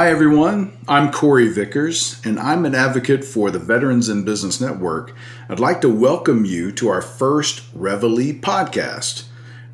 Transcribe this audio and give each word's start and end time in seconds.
Hi, 0.00 0.08
everyone. 0.08 0.78
I'm 0.88 1.12
Corey 1.12 1.48
Vickers, 1.48 2.22
and 2.24 2.40
I'm 2.40 2.64
an 2.64 2.74
advocate 2.74 3.22
for 3.22 3.50
the 3.50 3.58
Veterans 3.58 4.08
in 4.08 4.24
Business 4.24 4.58
Network. 4.58 5.14
I'd 5.46 5.60
like 5.60 5.82
to 5.82 5.90
welcome 5.90 6.46
you 6.46 6.72
to 6.72 6.88
our 6.88 7.02
first 7.02 7.60
Reveille 7.74 8.40
podcast. 8.40 9.24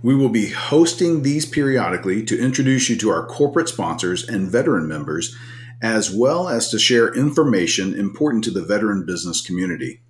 We 0.03 0.17
will 0.17 0.29
be 0.29 0.49
hosting 0.49 1.23
these 1.23 1.47
periodically 1.47 2.25
to 2.25 2.37
introduce 2.37 2.91
you 2.91 2.97
to 2.97 3.11
our 3.11 3.25
corporate 3.25 3.69
sponsors 3.69 4.29
and 4.29 4.51
veteran 4.51 4.89
members, 4.89 5.33
as 5.81 6.11
well 6.11 6.49
as 6.49 6.71
to 6.71 6.79
share 6.81 7.15
information 7.15 7.95
important 7.95 8.43
to 8.43 8.51
the 8.51 8.65
veteran 8.65 9.07
business 9.07 9.41
community. 9.41 10.01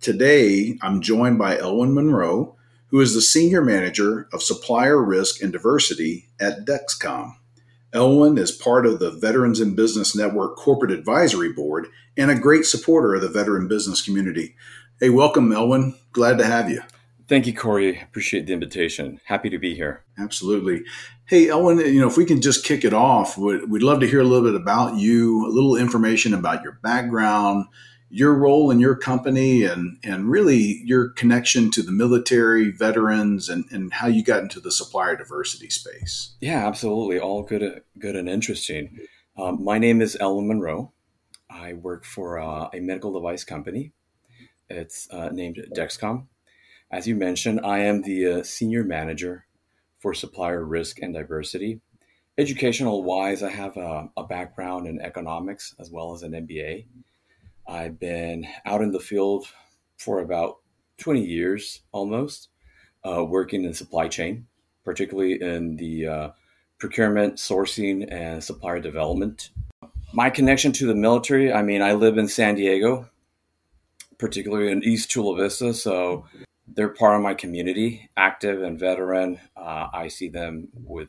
Today, 0.00 0.78
I'm 0.82 1.00
joined 1.00 1.38
by 1.38 1.56
Elwyn 1.56 1.94
Monroe, 1.94 2.54
who 2.90 3.00
is 3.00 3.12
the 3.12 3.20
Senior 3.20 3.62
Manager 3.62 4.28
of 4.32 4.40
Supplier 4.40 5.02
Risk 5.02 5.42
and 5.42 5.52
Diversity 5.52 6.28
at 6.38 6.64
Dexcom. 6.64 7.34
Elwyn 7.94 8.38
is 8.38 8.50
part 8.50 8.86
of 8.86 9.00
the 9.00 9.10
Veterans 9.10 9.60
in 9.60 9.74
Business 9.74 10.16
Network 10.16 10.56
Corporate 10.56 10.90
Advisory 10.90 11.52
Board 11.52 11.88
and 12.16 12.30
a 12.30 12.38
great 12.38 12.64
supporter 12.64 13.14
of 13.14 13.20
the 13.20 13.28
veteran 13.28 13.68
business 13.68 14.00
community. 14.00 14.54
Hey, 14.98 15.10
welcome, 15.10 15.52
Elwyn. 15.52 15.94
Glad 16.12 16.38
to 16.38 16.46
have 16.46 16.70
you. 16.70 16.80
Thank 17.28 17.46
you, 17.46 17.54
Corey. 17.54 18.00
Appreciate 18.00 18.46
the 18.46 18.54
invitation. 18.54 19.20
Happy 19.26 19.50
to 19.50 19.58
be 19.58 19.74
here. 19.74 20.04
Absolutely. 20.18 20.84
Hey, 21.26 21.48
Elwyn, 21.48 21.80
you 21.80 22.00
know, 22.00 22.08
if 22.08 22.16
we 22.16 22.24
can 22.24 22.40
just 22.40 22.64
kick 22.64 22.82
it 22.82 22.94
off, 22.94 23.36
we'd 23.36 23.82
love 23.82 24.00
to 24.00 24.08
hear 24.08 24.20
a 24.20 24.24
little 24.24 24.50
bit 24.50 24.58
about 24.58 24.96
you, 24.96 25.46
a 25.46 25.52
little 25.52 25.76
information 25.76 26.32
about 26.32 26.62
your 26.62 26.78
background, 26.82 27.66
your 28.14 28.34
role 28.34 28.70
in 28.70 28.78
your 28.78 28.94
company 28.94 29.64
and 29.64 29.96
and 30.04 30.30
really 30.30 30.82
your 30.84 31.08
connection 31.08 31.70
to 31.70 31.82
the 31.82 31.90
military 31.90 32.70
veterans 32.70 33.48
and, 33.48 33.64
and 33.70 33.90
how 33.94 34.06
you 34.06 34.22
got 34.22 34.42
into 34.42 34.60
the 34.60 34.70
supplier 34.70 35.16
diversity 35.16 35.70
space. 35.70 36.34
Yeah 36.38 36.66
absolutely. 36.66 37.18
All 37.18 37.42
good 37.42 37.82
good 37.98 38.14
and 38.14 38.28
interesting. 38.28 38.98
Um, 39.38 39.64
my 39.64 39.78
name 39.78 40.02
is 40.02 40.14
Elwyn 40.20 40.46
Monroe. 40.46 40.92
I 41.48 41.72
work 41.72 42.04
for 42.04 42.38
uh, 42.38 42.68
a 42.74 42.80
medical 42.80 43.14
device 43.14 43.44
company. 43.44 43.92
It's 44.68 45.08
uh, 45.10 45.30
named 45.30 45.64
Dexcom. 45.74 46.26
As 46.90 47.08
you 47.08 47.16
mentioned 47.16 47.60
I 47.64 47.78
am 47.78 48.02
the 48.02 48.26
uh, 48.26 48.42
senior 48.42 48.84
manager 48.84 49.46
for 50.00 50.12
supplier 50.12 50.62
risk 50.62 51.00
and 51.00 51.14
diversity. 51.14 51.80
Educational 52.36 53.04
wise 53.04 53.42
I 53.42 53.52
have 53.52 53.78
a, 53.78 54.10
a 54.18 54.24
background 54.24 54.86
in 54.86 55.00
economics 55.00 55.74
as 55.80 55.90
well 55.90 56.12
as 56.12 56.22
an 56.22 56.32
MBA 56.32 56.84
I've 57.66 57.98
been 57.98 58.46
out 58.64 58.82
in 58.82 58.92
the 58.92 59.00
field 59.00 59.46
for 59.96 60.20
about 60.20 60.56
20 60.98 61.24
years 61.24 61.80
almost, 61.92 62.48
uh, 63.04 63.24
working 63.24 63.64
in 63.64 63.74
supply 63.74 64.08
chain, 64.08 64.46
particularly 64.84 65.40
in 65.40 65.76
the 65.76 66.06
uh, 66.06 66.30
procurement, 66.78 67.36
sourcing, 67.36 68.10
and 68.12 68.42
supplier 68.42 68.80
development. 68.80 69.50
My 70.12 70.30
connection 70.30 70.72
to 70.72 70.86
the 70.86 70.94
military, 70.94 71.52
I 71.52 71.62
mean, 71.62 71.82
I 71.82 71.92
live 71.92 72.18
in 72.18 72.28
San 72.28 72.54
Diego, 72.54 73.08
particularly 74.18 74.70
in 74.70 74.84
East 74.84 75.10
Chula 75.10 75.36
Vista, 75.36 75.72
so 75.72 76.26
they're 76.66 76.88
part 76.88 77.16
of 77.16 77.22
my 77.22 77.34
community, 77.34 78.10
active 78.16 78.62
and 78.62 78.78
veteran. 78.78 79.40
Uh, 79.56 79.88
I 79.92 80.08
see 80.08 80.28
them 80.28 80.68
with 80.84 81.08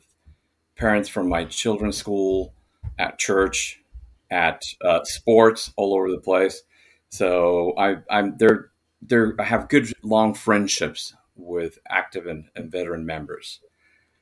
parents 0.76 1.08
from 1.08 1.28
my 1.28 1.44
children's 1.44 1.96
school, 1.96 2.54
at 2.98 3.18
church, 3.18 3.82
at 4.30 4.64
uh, 4.82 5.04
sports 5.04 5.72
all 5.76 5.94
over 5.94 6.10
the 6.10 6.18
place. 6.18 6.62
So 7.10 7.74
I, 7.78 7.96
I'm 8.10 8.36
there. 8.38 8.70
There, 9.06 9.34
I 9.38 9.44
have 9.44 9.68
good 9.68 9.92
long 10.02 10.32
friendships 10.32 11.14
with 11.36 11.78
active 11.90 12.26
and, 12.26 12.46
and 12.56 12.70
veteran 12.70 13.04
members. 13.04 13.60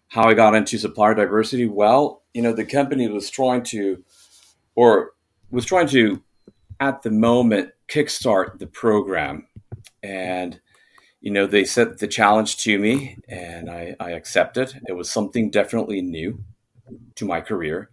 How 0.08 0.24
I 0.24 0.34
got 0.34 0.54
into 0.54 0.76
supplier 0.76 1.14
diversity? 1.14 1.66
Well, 1.66 2.22
you 2.34 2.42
know, 2.42 2.52
the 2.52 2.64
company 2.64 3.08
was 3.08 3.30
trying 3.30 3.62
to, 3.64 4.02
or 4.74 5.12
was 5.50 5.64
trying 5.64 5.86
to, 5.88 6.20
at 6.80 7.02
the 7.02 7.10
moment, 7.10 7.70
kickstart 7.88 8.58
the 8.58 8.66
program, 8.66 9.46
and 10.02 10.60
you 11.20 11.30
know, 11.30 11.46
they 11.46 11.64
set 11.64 11.98
the 11.98 12.08
challenge 12.08 12.56
to 12.64 12.76
me, 12.78 13.18
and 13.28 13.70
I, 13.70 13.94
I 14.00 14.10
accepted. 14.10 14.80
It 14.88 14.94
was 14.94 15.08
something 15.08 15.50
definitely 15.50 16.02
new 16.02 16.42
to 17.14 17.24
my 17.24 17.40
career 17.40 17.88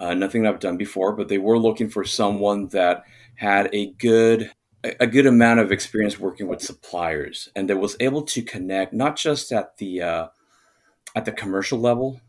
uh, 0.00 0.14
nothing 0.14 0.46
I've 0.46 0.60
done 0.60 0.76
before, 0.76 1.14
but 1.14 1.28
they 1.28 1.38
were 1.38 1.58
looking 1.58 1.88
for 1.88 2.04
someone 2.04 2.68
that 2.68 3.04
had 3.36 3.68
a 3.72 3.92
good 3.92 4.50
a 4.84 5.06
good 5.08 5.26
amount 5.26 5.58
of 5.58 5.72
experience 5.72 6.20
working 6.20 6.46
with 6.46 6.62
suppliers 6.62 7.48
and 7.56 7.68
that 7.68 7.78
was 7.78 7.96
able 7.98 8.22
to 8.22 8.42
connect 8.42 8.92
not 8.92 9.16
just 9.16 9.50
at 9.50 9.76
the 9.78 10.00
uh, 10.00 10.26
at 11.16 11.24
the 11.24 11.32
commercial 11.32 11.80
level 11.80 12.20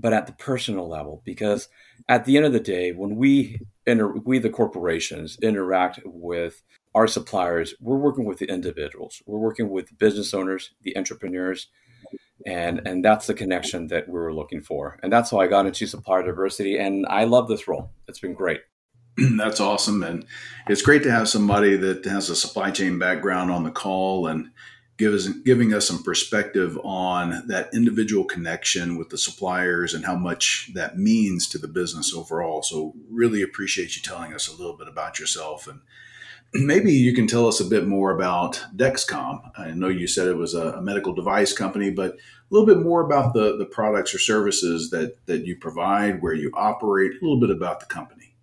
but 0.00 0.12
at 0.12 0.26
the 0.26 0.32
personal 0.32 0.88
level. 0.88 1.22
Because 1.24 1.68
at 2.08 2.24
the 2.24 2.36
end 2.36 2.46
of 2.46 2.52
the 2.52 2.60
day 2.60 2.92
when 2.92 3.16
we 3.16 3.60
inter- 3.86 4.14
we 4.24 4.38
the 4.38 4.50
corporations 4.50 5.38
interact 5.42 6.00
with 6.04 6.62
our 6.94 7.06
suppliers 7.06 7.74
we're 7.80 7.96
working 7.96 8.24
with 8.24 8.38
the 8.38 8.46
individuals. 8.46 9.22
We're 9.26 9.38
working 9.38 9.70
with 9.70 9.96
business 9.98 10.34
owners 10.34 10.72
the 10.82 10.96
entrepreneurs 10.96 11.68
and 12.46 12.86
and 12.86 13.04
that's 13.04 13.26
the 13.26 13.34
connection 13.34 13.88
that 13.88 14.08
we 14.08 14.14
were 14.14 14.34
looking 14.34 14.62
for. 14.62 14.98
And 15.02 15.12
that's 15.12 15.30
how 15.30 15.38
i 15.38 15.46
got 15.46 15.66
into 15.66 15.86
supplier 15.86 16.22
diversity. 16.22 16.78
And 16.78 17.06
i 17.08 17.24
love 17.24 17.48
this 17.48 17.68
role. 17.68 17.90
It's 18.08 18.20
been 18.20 18.34
great. 18.34 18.60
That's 19.36 19.60
awesome. 19.60 20.02
And 20.02 20.24
it's 20.68 20.82
great 20.82 21.02
to 21.02 21.10
have 21.10 21.28
somebody 21.28 21.76
that 21.76 22.04
has 22.04 22.30
a 22.30 22.36
supply 22.36 22.70
chain 22.70 22.98
background 22.98 23.50
on 23.50 23.64
the 23.64 23.70
call 23.70 24.26
and 24.26 24.50
give 24.98 25.12
us, 25.12 25.26
giving 25.26 25.74
us 25.74 25.88
some 25.88 26.02
perspective 26.02 26.78
on 26.84 27.46
that 27.48 27.70
individual 27.74 28.24
connection 28.24 28.96
with 28.96 29.08
the 29.08 29.18
suppliers 29.18 29.94
and 29.94 30.04
how 30.04 30.14
much 30.14 30.70
that 30.74 30.98
means 30.98 31.48
to 31.48 31.58
the 31.58 31.68
business 31.68 32.14
overall. 32.14 32.62
So 32.62 32.94
really 33.10 33.42
appreciate 33.42 33.96
you 33.96 34.02
telling 34.02 34.32
us 34.32 34.46
a 34.46 34.56
little 34.56 34.76
bit 34.76 34.88
about 34.88 35.18
yourself 35.18 35.66
and 35.66 35.80
maybe 36.54 36.92
you 36.92 37.14
can 37.14 37.26
tell 37.26 37.46
us 37.46 37.60
a 37.60 37.64
bit 37.64 37.86
more 37.86 38.14
about 38.14 38.64
Dexcom. 38.74 39.50
I 39.56 39.70
know 39.70 39.88
you 39.88 40.06
said 40.06 40.28
it 40.28 40.36
was 40.36 40.54
a, 40.54 40.72
a, 40.72 40.82
medical 40.82 41.14
device 41.14 41.52
company, 41.52 41.90
but 41.90 42.12
a 42.12 42.18
little 42.50 42.66
bit 42.66 42.82
more 42.84 43.04
about 43.04 43.34
the, 43.34 43.56
the 43.56 43.64
products 43.64 44.14
or 44.14 44.18
services 44.18 44.90
that, 44.90 45.24
that 45.26 45.46
you 45.46 45.56
provide, 45.56 46.22
where 46.22 46.34
you 46.34 46.50
operate, 46.54 47.12
a 47.12 47.24
little 47.24 47.40
bit 47.40 47.50
about 47.50 47.80
the 47.80 47.86
company. 47.86 48.34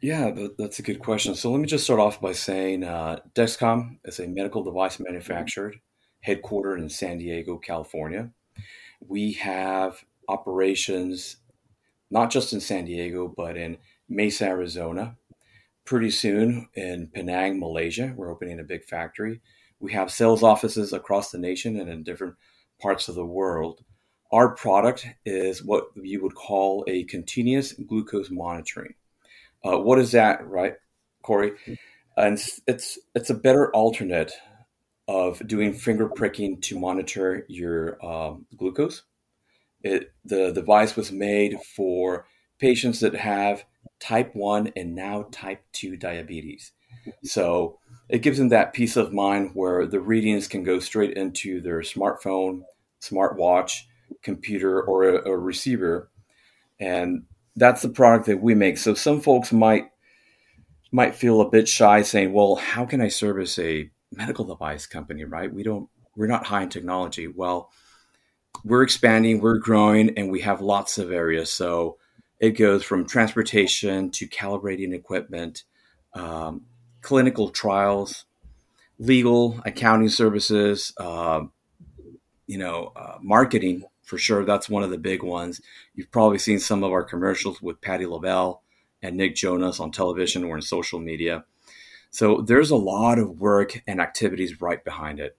Yeah, 0.00 0.30
that's 0.56 0.78
a 0.78 0.82
good 0.82 1.00
question. 1.00 1.34
So 1.34 1.50
let 1.50 1.60
me 1.60 1.66
just 1.66 1.84
start 1.84 2.00
off 2.00 2.20
by 2.20 2.32
saying 2.32 2.84
uh, 2.84 3.20
Dexcom 3.34 3.98
is 4.04 4.18
a 4.18 4.26
medical 4.26 4.62
device 4.62 4.98
manufacturer 4.98 5.74
headquartered 6.26 6.78
in 6.78 6.88
San 6.88 7.18
Diego, 7.18 7.58
California. 7.58 8.30
We 9.06 9.32
have 9.34 10.04
operations 10.28 11.36
not 12.10 12.30
just 12.30 12.52
in 12.52 12.60
San 12.60 12.84
Diego, 12.86 13.32
but 13.34 13.56
in 13.56 13.78
Mesa, 14.08 14.46
Arizona, 14.46 15.16
pretty 15.84 16.10
soon 16.10 16.68
in 16.74 17.08
Penang, 17.08 17.58
Malaysia. 17.58 18.12
We're 18.16 18.30
opening 18.30 18.60
a 18.60 18.64
big 18.64 18.84
factory. 18.84 19.40
We 19.80 19.92
have 19.92 20.10
sales 20.10 20.42
offices 20.42 20.92
across 20.92 21.30
the 21.30 21.38
nation 21.38 21.78
and 21.78 21.88
in 21.88 22.02
different 22.02 22.34
parts 22.80 23.08
of 23.08 23.14
the 23.14 23.24
world. 23.24 23.82
Our 24.32 24.54
product 24.54 25.06
is 25.24 25.64
what 25.64 25.88
you 25.96 26.22
would 26.22 26.34
call 26.34 26.84
a 26.86 27.04
continuous 27.04 27.72
glucose 27.72 28.30
monitoring. 28.30 28.94
Uh, 29.64 29.78
what 29.78 29.98
is 29.98 30.12
that, 30.12 30.46
right, 30.46 30.74
Corey? 31.22 31.52
And 32.16 32.38
it's 32.66 32.98
it's 33.14 33.30
a 33.30 33.34
better 33.34 33.72
alternate 33.74 34.32
of 35.08 35.44
doing 35.46 35.72
finger 35.72 36.08
pricking 36.08 36.60
to 36.60 36.78
monitor 36.78 37.44
your 37.48 38.04
um, 38.04 38.46
glucose. 38.56 39.02
It, 39.82 40.12
the 40.24 40.52
device 40.52 40.94
was 40.94 41.10
made 41.10 41.58
for 41.74 42.26
patients 42.58 43.00
that 43.00 43.14
have 43.16 43.64
type 44.00 44.34
1 44.34 44.72
and 44.76 44.94
now 44.94 45.26
type 45.30 45.62
2 45.72 45.96
diabetes. 45.96 46.72
So 47.24 47.78
it 48.08 48.22
gives 48.22 48.38
them 48.38 48.48
that 48.48 48.72
peace 48.72 48.96
of 48.96 49.12
mind 49.12 49.50
where 49.54 49.86
the 49.86 50.00
readings 50.00 50.48
can 50.48 50.64
go 50.64 50.80
straight 50.80 51.16
into 51.16 51.60
their 51.60 51.80
smartphone, 51.80 52.62
smartwatch, 53.00 53.82
computer, 54.22 54.82
or 54.82 55.04
a, 55.04 55.30
a 55.30 55.38
receiver. 55.38 56.10
And 56.78 57.24
that's 57.56 57.82
the 57.82 57.88
product 57.88 58.26
that 58.26 58.42
we 58.42 58.54
make. 58.54 58.78
So 58.78 58.94
some 58.94 59.20
folks 59.20 59.52
might 59.52 59.90
might 60.92 61.14
feel 61.14 61.40
a 61.40 61.48
bit 61.48 61.68
shy 61.68 62.02
saying, 62.02 62.32
"Well, 62.32 62.56
how 62.56 62.84
can 62.84 63.00
I 63.00 63.08
service 63.08 63.58
a 63.58 63.90
medical 64.12 64.44
device 64.44 64.86
company, 64.86 65.24
right? 65.24 65.52
We 65.52 65.62
don't 65.62 65.88
we're 66.16 66.26
not 66.26 66.46
high 66.46 66.62
in 66.62 66.68
technology." 66.68 67.28
Well, 67.28 67.70
we're 68.64 68.82
expanding, 68.82 69.40
we're 69.40 69.58
growing, 69.58 70.10
and 70.18 70.30
we 70.30 70.40
have 70.40 70.60
lots 70.60 70.98
of 70.98 71.12
areas. 71.12 71.50
So 71.50 71.98
it 72.40 72.52
goes 72.52 72.82
from 72.82 73.06
transportation 73.06 74.10
to 74.10 74.26
calibrating 74.26 74.94
equipment, 74.94 75.64
um, 76.14 76.62
clinical 77.02 77.50
trials, 77.50 78.24
legal, 78.98 79.60
accounting 79.64 80.08
services, 80.08 80.92
uh, 80.98 81.42
you 82.46 82.58
know, 82.58 82.92
uh, 82.96 83.18
marketing 83.22 83.84
for 84.02 84.18
sure. 84.18 84.44
That's 84.44 84.68
one 84.68 84.82
of 84.82 84.90
the 84.90 84.98
big 84.98 85.22
ones. 85.22 85.60
You've 85.94 86.10
probably 86.10 86.38
seen 86.38 86.58
some 86.58 86.82
of 86.82 86.92
our 86.92 87.04
commercials 87.04 87.62
with 87.62 87.80
Patti 87.80 88.06
LaBelle 88.06 88.62
and 89.02 89.16
Nick 89.16 89.36
Jonas 89.36 89.78
on 89.78 89.92
television 89.92 90.42
or 90.42 90.56
in 90.56 90.62
social 90.62 90.98
media. 90.98 91.44
So 92.10 92.40
there's 92.40 92.70
a 92.70 92.76
lot 92.76 93.18
of 93.18 93.38
work 93.40 93.80
and 93.86 94.00
activities 94.00 94.60
right 94.60 94.82
behind 94.84 95.20
it. 95.20 95.36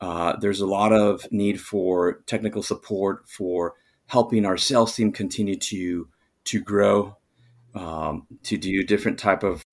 Uh, 0.00 0.36
there's 0.36 0.60
a 0.60 0.66
lot 0.66 0.92
of 0.92 1.26
need 1.32 1.60
for 1.60 2.22
technical 2.26 2.62
support 2.62 3.28
for 3.28 3.74
helping 4.06 4.46
our 4.46 4.56
sales 4.56 4.94
team 4.94 5.10
continue 5.10 5.56
to 5.56 6.08
to 6.46 6.60
grow 6.60 7.16
um, 7.74 8.26
to 8.44 8.56
do 8.56 8.82
different 8.82 9.18
type 9.18 9.42
of 9.42 9.64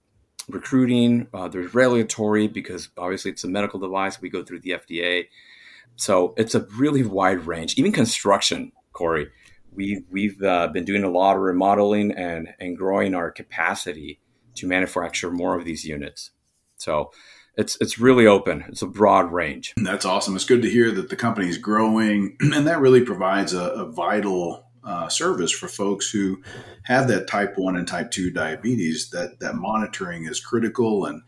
recruiting. 0.49 1.27
Uh, 1.33 1.47
there's 1.47 1.73
regulatory 1.73 2.47
because 2.47 2.89
obviously 2.97 3.31
it's 3.31 3.43
a 3.43 3.47
medical 3.47 3.79
device. 3.79 4.21
We 4.21 4.29
go 4.29 4.43
through 4.43 4.59
the 4.59 4.71
FDA, 4.71 5.27
so 5.95 6.33
it's 6.37 6.55
a 6.55 6.67
really 6.77 7.03
wide 7.03 7.47
range. 7.47 7.75
Even 7.77 7.91
construction, 7.91 8.71
Corey. 8.91 9.29
We 9.71 10.03
we've 10.11 10.41
uh, 10.43 10.67
been 10.67 10.85
doing 10.85 11.03
a 11.03 11.09
lot 11.09 11.35
of 11.35 11.41
remodeling 11.41 12.11
and 12.11 12.49
and 12.59 12.77
growing 12.77 13.15
our 13.15 13.31
capacity 13.31 14.19
to 14.55 14.67
manufacture 14.67 15.31
more 15.31 15.57
of 15.57 15.65
these 15.65 15.83
units. 15.83 16.31
So 16.77 17.11
it's 17.55 17.77
it's 17.79 17.99
really 17.99 18.27
open. 18.27 18.65
It's 18.67 18.81
a 18.81 18.87
broad 18.87 19.31
range. 19.31 19.73
That's 19.77 20.05
awesome. 20.05 20.35
It's 20.35 20.45
good 20.45 20.61
to 20.63 20.69
hear 20.69 20.91
that 20.91 21.09
the 21.09 21.15
company 21.15 21.49
is 21.49 21.57
growing, 21.57 22.37
and 22.41 22.67
that 22.67 22.79
really 22.79 23.01
provides 23.01 23.53
a, 23.53 23.69
a 23.69 23.91
vital 23.91 24.65
uh, 24.85 25.09
service 25.09 25.51
for 25.51 25.67
folks 25.67 26.09
who 26.09 26.41
have 26.83 27.07
that 27.07 27.27
type 27.27 27.57
one 27.57 27.75
and 27.75 27.87
type 27.87 28.11
two 28.11 28.31
diabetes. 28.31 29.09
That 29.09 29.39
that 29.39 29.55
monitoring 29.55 30.25
is 30.25 30.39
critical, 30.39 31.05
and 31.05 31.21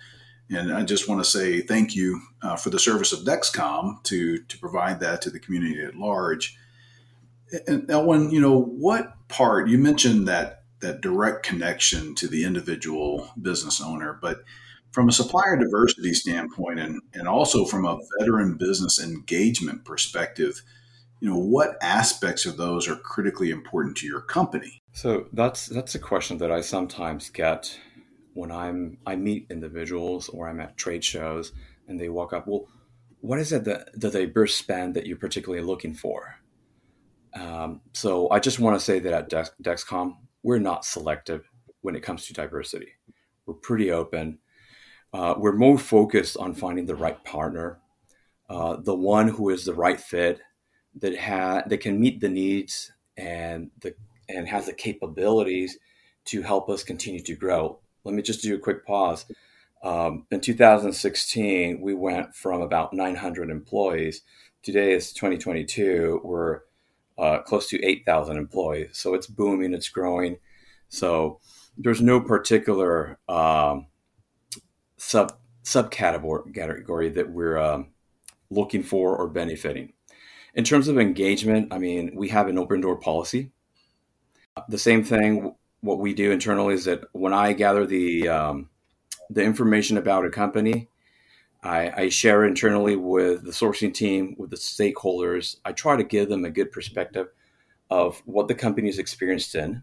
and 0.50 0.74
I 0.74 0.84
just 0.84 1.08
want 1.10 1.24
to 1.24 1.30
say 1.30 1.62
thank 1.62 1.96
you 1.96 2.22
uh, 2.42 2.56
for 2.56 2.70
the 2.70 2.80
service 2.80 3.14
of 3.14 3.26
Dexcom 3.26 4.04
to 4.04 4.40
to 4.40 4.58
provide 4.58 5.00
that 5.00 5.22
to 5.24 5.30
the 5.30 5.40
community 5.40 5.84
at 5.84 5.96
large. 5.96 6.58
And 7.68 7.88
Elwyn, 7.90 8.32
you 8.32 8.42
know 8.42 8.60
what 8.60 9.14
part 9.28 9.70
you 9.70 9.78
mentioned 9.78 10.28
that 10.28 10.64
that 10.82 11.02
direct 11.02 11.44
connection 11.44 12.16
to 12.16 12.28
the 12.28 12.44
individual 12.44 13.30
business 13.42 13.82
owner, 13.82 14.18
but 14.22 14.44
from 14.92 15.10
a 15.10 15.12
supplier 15.12 15.58
diversity 15.58 16.14
standpoint 16.14 16.80
and, 16.80 17.02
and 17.14 17.28
also 17.28 17.66
from 17.66 17.86
a 17.86 18.00
veteran 18.18 18.56
business 18.56 19.04
engagement 19.04 19.84
perspective, 19.84 20.62
you 21.20 21.30
know, 21.30 21.38
what 21.38 21.78
aspects 21.82 22.46
of 22.46 22.58
those 22.58 22.88
are 22.88 22.96
critically 22.96 23.50
important 23.50 23.98
to 23.98 24.08
your 24.08 24.22
company? 24.22 24.82
So 24.94 25.28
that's 25.34 25.68
that's 25.68 25.96
a 25.96 26.00
question 26.00 26.38
that 26.40 26.52
I 26.52 26.62
sometimes 26.62 27.30
get 27.30 27.78
when 28.34 28.52
I'm 28.52 28.98
I 29.06 29.16
meet 29.16 29.48
individuals 29.50 30.30
or 30.30 30.48
I'm 30.48 30.60
at 30.60 30.78
trade 30.78 31.04
shows 31.04 31.52
and 31.88 32.00
they 32.00 32.10
walk 32.10 32.34
up, 32.34 32.48
well, 32.48 32.68
what 33.22 33.40
is 33.40 33.52
it 33.52 33.64
that 33.66 34.00
the 34.00 34.10
diverse 34.10 34.56
span 34.56 34.94
that 34.94 35.06
you're 35.06 35.18
particularly 35.18 35.64
looking 35.64 35.94
for? 35.94 36.36
Um, 37.34 37.82
so 37.94 38.30
I 38.30 38.40
just 38.40 38.60
want 38.60 38.78
to 38.80 38.86
say 38.86 39.00
that 39.00 39.14
at 39.14 39.30
Dex, 39.30 39.52
Dexcom, 39.62 40.16
we're 40.42 40.60
not 40.60 40.86
selective 40.86 41.50
when 41.82 41.96
it 41.96 42.04
comes 42.04 42.28
to 42.28 42.34
diversity. 42.34 42.94
We're 43.46 43.56
pretty 43.56 43.92
open 43.92 44.40
uh, 45.16 45.34
we're 45.38 45.54
more 45.54 45.78
focused 45.78 46.36
on 46.36 46.54
finding 46.54 46.86
the 46.86 46.96
right 46.96 47.24
partner, 47.24 47.80
uh, 48.50 48.76
the 48.76 48.94
one 48.94 49.30
who 49.30 49.50
is 49.50 49.64
the 49.64 49.74
right 49.74 49.98
fit 49.98 50.42
that 51.00 51.18
ha- 51.18 51.64
that 51.68 51.80
can 51.80 52.00
meet 52.00 52.20
the 52.20 52.30
needs 52.30 52.92
and 53.18 53.72
the 53.82 53.94
and 54.30 54.48
has 54.48 54.66
the 54.66 54.74
capabilities 54.74 55.78
to 56.26 56.42
help 56.42 56.70
us 56.70 56.84
continue 56.84 57.22
to 57.22 57.36
grow. 57.36 57.80
Let 58.04 58.16
me 58.16 58.22
just 58.22 58.42
do 58.42 58.56
a 58.56 58.60
quick 58.60 58.86
pause. 58.86 59.26
Um, 59.84 60.26
in 60.32 60.42
2016, 60.42 61.80
we 61.80 61.94
went 61.94 62.36
from 62.36 62.62
about 62.62 62.94
900 62.94 63.52
employees. 63.52 64.22
Today 64.64 64.94
is 64.94 65.14
2022. 65.14 66.22
We're 66.24 66.62
uh, 67.18 67.40
close 67.40 67.70
to 67.70 67.84
8,000 67.84 68.38
employees. 68.38 68.90
So 68.94 69.14
it's 69.14 69.28
booming, 69.28 69.74
it's 69.74 69.90
growing. 69.90 70.38
So 70.90 71.40
there's 71.78 72.02
no 72.02 72.20
particular 72.20 73.20
um, 73.28 73.88
sub 74.98 75.38
subcategory 75.64 77.14
that 77.16 77.32
we're 77.32 77.58
um, 77.58 77.88
looking 78.50 78.84
for 78.84 79.16
or 79.16 79.28
benefiting. 79.28 79.94
In 80.56 80.64
terms 80.64 80.88
of 80.88 80.98
engagement, 80.98 81.74
I 81.74 81.78
mean, 81.78 82.14
we 82.16 82.30
have 82.30 82.48
an 82.48 82.58
open 82.58 82.82
door 82.82 82.96
policy. 82.96 83.52
The 84.70 84.78
same 84.78 85.04
thing. 85.04 85.54
What 85.82 86.00
we 86.00 86.14
do 86.14 86.32
internally 86.32 86.74
is 86.74 86.86
that 86.86 87.04
when 87.12 87.34
I 87.34 87.54
gather 87.54 87.86
the 87.86 88.30
um, 88.30 88.70
the 89.30 89.44
information 89.44 89.98
about 89.98 90.26
a 90.26 90.30
company, 90.30 90.88
I, 91.62 92.04
I 92.04 92.10
share 92.10 92.46
internally 92.46 92.96
with 92.96 93.44
the 93.44 93.52
sourcing 93.52 93.94
team, 93.94 94.36
with 94.38 94.50
the 94.50 94.56
stakeholders. 94.56 95.58
I 95.66 95.74
try 95.74 95.98
to 95.98 96.04
give 96.04 96.30
them 96.30 96.46
a 96.46 96.50
good 96.50 96.72
perspective 96.72 97.28
of 97.90 98.22
what 98.26 98.48
the 98.48 98.56
company 98.56 98.88
is 98.88 98.98
experienced 98.98 99.56
in, 99.56 99.82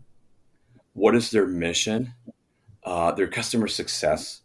what 0.95 1.15
is 1.15 1.31
their 1.31 1.47
mission, 1.47 2.15
uh, 2.85 3.13
their 3.13 3.29
customer 3.29 3.69
success, 3.69 4.41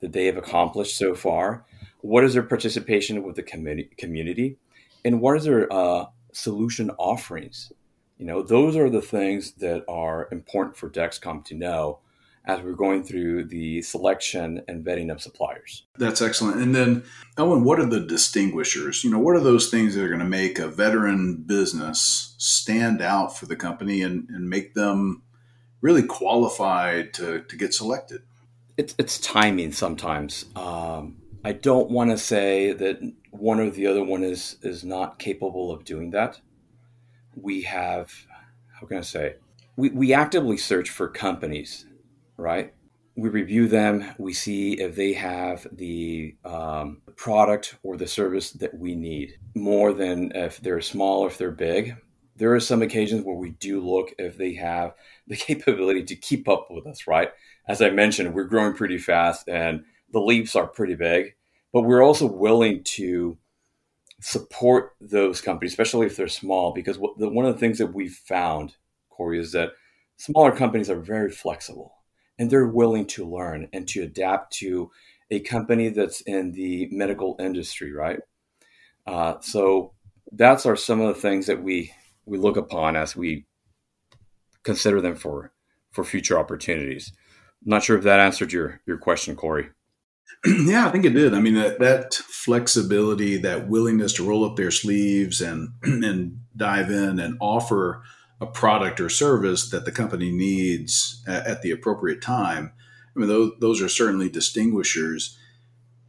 that 0.00 0.12
they 0.12 0.26
have 0.26 0.36
accomplished 0.36 0.96
so 0.96 1.14
far? 1.14 1.64
What 2.00 2.24
is 2.24 2.34
their 2.34 2.42
participation 2.42 3.22
with 3.22 3.36
the 3.36 3.42
community? 3.42 4.58
And 5.04 5.20
what 5.20 5.36
is 5.36 5.44
their 5.44 5.72
uh, 5.72 6.06
solution 6.32 6.90
offerings? 6.98 7.72
You 8.18 8.26
know, 8.26 8.42
those 8.42 8.76
are 8.76 8.88
the 8.88 9.02
things 9.02 9.52
that 9.54 9.84
are 9.88 10.28
important 10.30 10.76
for 10.76 10.88
Dexcom 10.88 11.44
to 11.46 11.54
know 11.54 11.98
as 12.44 12.60
we're 12.60 12.72
going 12.72 13.04
through 13.04 13.44
the 13.44 13.82
selection 13.82 14.62
and 14.66 14.84
vetting 14.84 15.12
of 15.12 15.22
suppliers. 15.22 15.84
That's 15.98 16.20
excellent. 16.20 16.60
And 16.60 16.74
then, 16.74 17.04
Elwyn, 17.36 17.62
what 17.62 17.78
are 17.78 17.86
the 17.86 18.00
distinguishers? 18.00 19.04
You 19.04 19.10
know, 19.10 19.20
what 19.20 19.36
are 19.36 19.40
those 19.40 19.70
things 19.70 19.94
that 19.94 20.04
are 20.04 20.08
going 20.08 20.18
to 20.20 20.24
make 20.24 20.58
a 20.58 20.66
veteran 20.66 21.36
business 21.46 22.34
stand 22.38 23.00
out 23.00 23.36
for 23.36 23.46
the 23.46 23.54
company 23.54 24.02
and, 24.02 24.28
and 24.28 24.50
make 24.50 24.74
them 24.74 25.22
really 25.80 26.02
qualified 26.02 27.14
to, 27.14 27.42
to 27.42 27.56
get 27.56 27.74
selected? 27.74 28.22
it's 28.76 28.94
it's 28.98 29.18
timing 29.18 29.72
sometimes. 29.72 30.46
Um, 30.56 31.16
I 31.44 31.52
don't 31.52 31.90
want 31.90 32.10
to 32.10 32.18
say 32.18 32.72
that 32.72 33.00
one 33.32 33.58
or 33.58 33.70
the 33.70 33.86
other 33.86 34.04
one 34.04 34.22
is 34.22 34.56
is 34.62 34.84
not 34.84 35.18
capable 35.18 35.70
of 35.72 35.84
doing 35.84 36.10
that. 36.10 36.40
We 37.34 37.62
have, 37.62 38.12
how 38.78 38.86
can 38.86 38.98
I 38.98 39.02
say, 39.02 39.36
we, 39.76 39.88
we 39.90 40.12
actively 40.12 40.58
search 40.58 40.90
for 40.90 41.08
companies, 41.08 41.86
right? 42.36 42.74
We 43.16 43.30
review 43.30 43.68
them. 43.68 44.14
We 44.18 44.34
see 44.34 44.74
if 44.74 44.94
they 44.94 45.14
have 45.14 45.66
the 45.72 46.36
um, 46.44 47.00
product 47.16 47.76
or 47.82 47.96
the 47.96 48.06
service 48.06 48.50
that 48.52 48.74
we 48.74 48.94
need 48.94 49.38
more 49.54 49.92
than 49.92 50.32
if 50.34 50.60
they're 50.60 50.80
small 50.80 51.22
or 51.22 51.28
if 51.28 51.38
they're 51.38 51.50
big. 51.50 51.96
There 52.36 52.54
are 52.54 52.60
some 52.60 52.82
occasions 52.82 53.24
where 53.24 53.36
we 53.36 53.50
do 53.50 53.80
look 53.80 54.12
if 54.18 54.36
they 54.36 54.54
have 54.54 54.94
the 55.26 55.36
capability 55.48 56.04
to 56.04 56.16
keep 56.16 56.48
up 56.48 56.68
with 56.70 56.86
us, 56.86 57.06
right? 57.06 57.30
as 57.68 57.80
I 57.80 57.90
mentioned, 57.90 58.34
we're 58.34 58.44
growing 58.44 58.74
pretty 58.74 58.98
fast 58.98 59.48
and 59.48 59.84
the 60.12 60.20
leaps 60.20 60.56
are 60.56 60.66
pretty 60.66 60.94
big, 60.94 61.34
but 61.72 61.82
we're 61.82 62.02
also 62.02 62.26
willing 62.26 62.82
to 62.84 63.36
support 64.20 64.92
those 65.00 65.40
companies, 65.40 65.72
especially 65.72 66.06
if 66.06 66.16
they're 66.16 66.28
small, 66.28 66.72
because 66.72 66.96
one 66.98 67.44
of 67.46 67.54
the 67.54 67.60
things 67.60 67.78
that 67.78 67.94
we've 67.94 68.14
found, 68.14 68.76
Corey, 69.10 69.40
is 69.40 69.52
that 69.52 69.72
smaller 70.16 70.52
companies 70.52 70.90
are 70.90 71.00
very 71.00 71.30
flexible 71.30 71.94
and 72.38 72.50
they're 72.50 72.66
willing 72.66 73.06
to 73.06 73.28
learn 73.28 73.68
and 73.72 73.88
to 73.88 74.02
adapt 74.02 74.52
to 74.54 74.90
a 75.30 75.40
company 75.40 75.88
that's 75.88 76.20
in 76.22 76.52
the 76.52 76.88
medical 76.92 77.36
industry, 77.40 77.92
right? 77.92 78.20
Uh, 79.06 79.34
so 79.40 79.92
that's 80.32 80.66
are 80.66 80.76
some 80.76 81.00
of 81.00 81.14
the 81.14 81.20
things 81.20 81.46
that 81.46 81.62
we 81.62 81.92
we 82.24 82.38
look 82.38 82.56
upon 82.56 82.94
as 82.94 83.16
we 83.16 83.44
consider 84.62 85.00
them 85.00 85.16
for 85.16 85.52
for 85.90 86.04
future 86.04 86.38
opportunities. 86.38 87.12
I'm 87.64 87.70
not 87.70 87.82
sure 87.82 87.98
if 87.98 88.04
that 88.04 88.20
answered 88.20 88.52
your 88.52 88.80
your 88.86 88.98
question, 88.98 89.34
Corey. 89.34 89.70
yeah, 90.46 90.86
I 90.86 90.90
think 90.90 91.04
it 91.04 91.14
did. 91.14 91.34
I 91.34 91.40
mean, 91.40 91.54
that, 91.54 91.78
that 91.78 92.14
flexibility, 92.14 93.36
that 93.38 93.68
willingness 93.68 94.12
to 94.14 94.28
roll 94.28 94.44
up 94.44 94.56
their 94.56 94.70
sleeves 94.70 95.40
and 95.40 95.70
and 95.82 96.40
dive 96.56 96.90
in 96.90 97.18
and 97.18 97.36
offer 97.40 98.02
a 98.40 98.46
product 98.46 99.00
or 99.00 99.08
service 99.08 99.70
that 99.70 99.84
the 99.84 99.92
company 99.92 100.30
needs 100.30 101.22
at, 101.26 101.46
at 101.46 101.62
the 101.62 101.70
appropriate 101.70 102.20
time. 102.20 102.72
I 103.14 103.18
mean, 103.18 103.28
those, 103.28 103.52
those 103.60 103.82
are 103.82 103.88
certainly 103.88 104.28
distinguishers. 104.28 105.38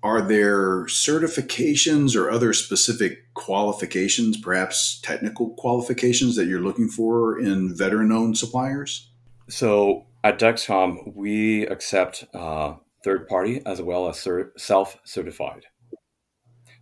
Are 0.02 0.22
there 0.22 0.86
certifications 0.86 2.16
or 2.16 2.30
other 2.30 2.52
specific 2.54 3.34
qualifications, 3.36 4.36
perhaps 4.36 5.00
technical 5.02 5.52
qualifications 5.52 6.36
that 6.36 6.48
you're 6.48 6.60
looking 6.60 6.90
for 6.90 7.40
in 7.40 7.76
veteran 7.76 8.12
owned 8.12 8.38
suppliers? 8.38 9.10
So 9.48 10.06
at 10.24 10.40
Dexcom, 10.40 11.16
we 11.16 11.68
accept 11.68 12.26
uh, 12.34 12.76
third 13.04 13.28
party 13.28 13.62
as 13.66 13.82
well 13.82 14.08
as 14.08 14.28
self 14.58 14.98
certified. 15.04 15.66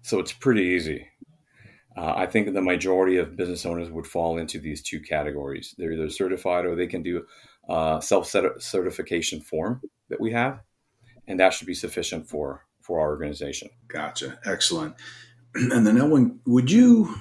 So 0.01 0.19
it's 0.19 0.33
pretty 0.33 0.63
easy. 0.63 1.07
Uh, 1.97 2.13
I 2.15 2.25
think 2.25 2.53
the 2.53 2.61
majority 2.61 3.17
of 3.17 3.35
business 3.35 3.65
owners 3.65 3.89
would 3.89 4.07
fall 4.07 4.37
into 4.37 4.59
these 4.59 4.81
two 4.81 5.01
categories. 5.01 5.75
They're 5.77 5.91
either 5.91 6.09
certified 6.09 6.65
or 6.65 6.75
they 6.75 6.87
can 6.87 7.03
do 7.03 7.25
a 7.69 7.99
self 8.01 8.27
certification 8.27 9.41
form 9.41 9.81
that 10.09 10.21
we 10.21 10.31
have, 10.31 10.61
and 11.27 11.39
that 11.39 11.53
should 11.53 11.67
be 11.67 11.73
sufficient 11.73 12.29
for 12.29 12.65
for 12.81 12.99
our 12.99 13.09
organization. 13.09 13.69
Gotcha. 13.87 14.39
Excellent. 14.45 14.95
And 15.53 15.85
then, 15.85 15.97
Elwyn, 15.97 16.39
would 16.45 16.71
you 16.71 17.13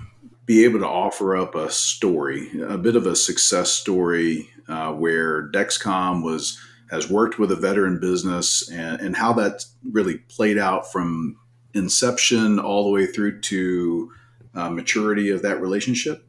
be 0.46 0.64
able 0.64 0.78
to 0.78 0.86
offer 0.86 1.36
up 1.36 1.56
a 1.56 1.68
story, 1.68 2.48
a 2.62 2.78
bit 2.78 2.94
of 2.94 3.04
a 3.04 3.16
success 3.16 3.72
story 3.72 4.48
uh, 4.68 4.92
where 4.92 5.50
Dexcom 5.50 6.22
was 6.22 6.56
has 6.90 7.08
worked 7.08 7.38
with 7.38 7.52
a 7.52 7.56
veteran 7.56 8.00
business 8.00 8.68
and, 8.70 9.00
and 9.00 9.16
how 9.16 9.32
that 9.34 9.64
really 9.90 10.18
played 10.18 10.58
out 10.58 10.90
from 10.90 11.36
inception 11.74 12.58
all 12.58 12.84
the 12.84 12.90
way 12.90 13.06
through 13.06 13.40
to 13.40 14.10
uh, 14.54 14.68
maturity 14.68 15.30
of 15.30 15.42
that 15.42 15.60
relationship? 15.60 16.26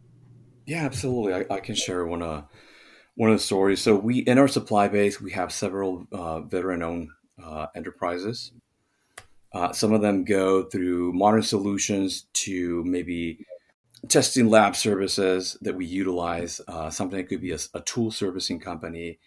Yeah, 0.65 0.85
absolutely. 0.85 1.33
I, 1.33 1.55
I, 1.55 1.59
can 1.59 1.75
share 1.75 2.05
one 2.05 2.21
uh, 2.21 2.43
one 3.15 3.31
of 3.31 3.35
the 3.35 3.43
stories. 3.43 3.81
So 3.81 3.95
we 3.95 4.19
in 4.19 4.37
our 4.37 4.47
supply 4.47 4.87
base 4.87 5.19
we 5.19 5.31
have 5.31 5.51
several 5.51 6.05
uh, 6.11 6.41
veteran-owned 6.41 7.09
uh, 7.43 7.67
enterprises. 7.75 8.51
Uh, 9.53 9.73
some 9.73 9.91
of 9.91 10.01
them 10.01 10.23
go 10.23 10.63
through 10.63 11.11
modern 11.13 11.41
solutions 11.41 12.27
to 12.33 12.83
maybe 12.85 13.45
testing 14.07 14.49
lab 14.49 14.75
services 14.75 15.57
that 15.61 15.75
we 15.75 15.85
utilize. 15.85 16.61
Uh, 16.67 16.89
something 16.89 17.17
that 17.17 17.27
could 17.27 17.41
be 17.41 17.51
a, 17.51 17.57
a 17.73 17.81
tool 17.81 18.11
servicing 18.11 18.59
company. 18.59 19.19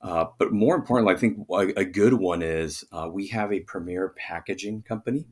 Uh, 0.00 0.26
but 0.38 0.52
more 0.52 0.76
importantly, 0.76 1.14
I 1.14 1.18
think 1.18 1.38
a, 1.50 1.80
a 1.80 1.84
good 1.84 2.14
one 2.14 2.42
is 2.42 2.84
uh, 2.92 3.08
we 3.12 3.28
have 3.28 3.52
a 3.52 3.60
premier 3.60 4.14
packaging 4.16 4.82
company 4.82 5.26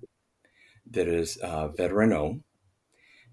that 0.91 1.09
is 1.09 1.37
uh, 1.37 1.69
veteran 1.69 2.13
owned, 2.13 2.43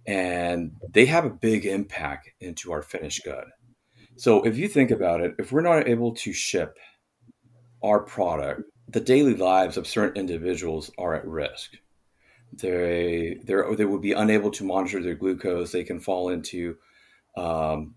and 0.05 0.75
they 0.89 1.05
have 1.07 1.25
a 1.25 1.31
big 1.31 1.65
impact 1.65 2.29
into 2.39 2.71
our 2.71 2.83
finished 2.83 3.23
good. 3.23 3.45
So 4.15 4.43
if 4.43 4.57
you 4.57 4.67
think 4.67 4.91
about 4.91 5.21
it, 5.21 5.33
if 5.39 5.51
we're 5.51 5.61
not 5.61 5.87
able 5.87 6.13
to 6.15 6.33
ship 6.33 6.77
our 7.81 7.99
product, 7.99 8.61
the 8.87 9.01
daily 9.01 9.35
lives 9.35 9.75
of 9.75 9.87
certain 9.87 10.19
individuals 10.19 10.91
are 10.99 11.15
at 11.15 11.27
risk. 11.27 11.71
They 12.53 13.39
they 13.43 13.55
they 13.75 13.85
would 13.85 14.01
be 14.01 14.11
unable 14.11 14.51
to 14.51 14.63
monitor 14.63 15.01
their 15.01 15.15
glucose. 15.15 15.71
They 15.71 15.83
can 15.83 15.99
fall 15.99 16.29
into 16.29 16.77
um, 17.35 17.95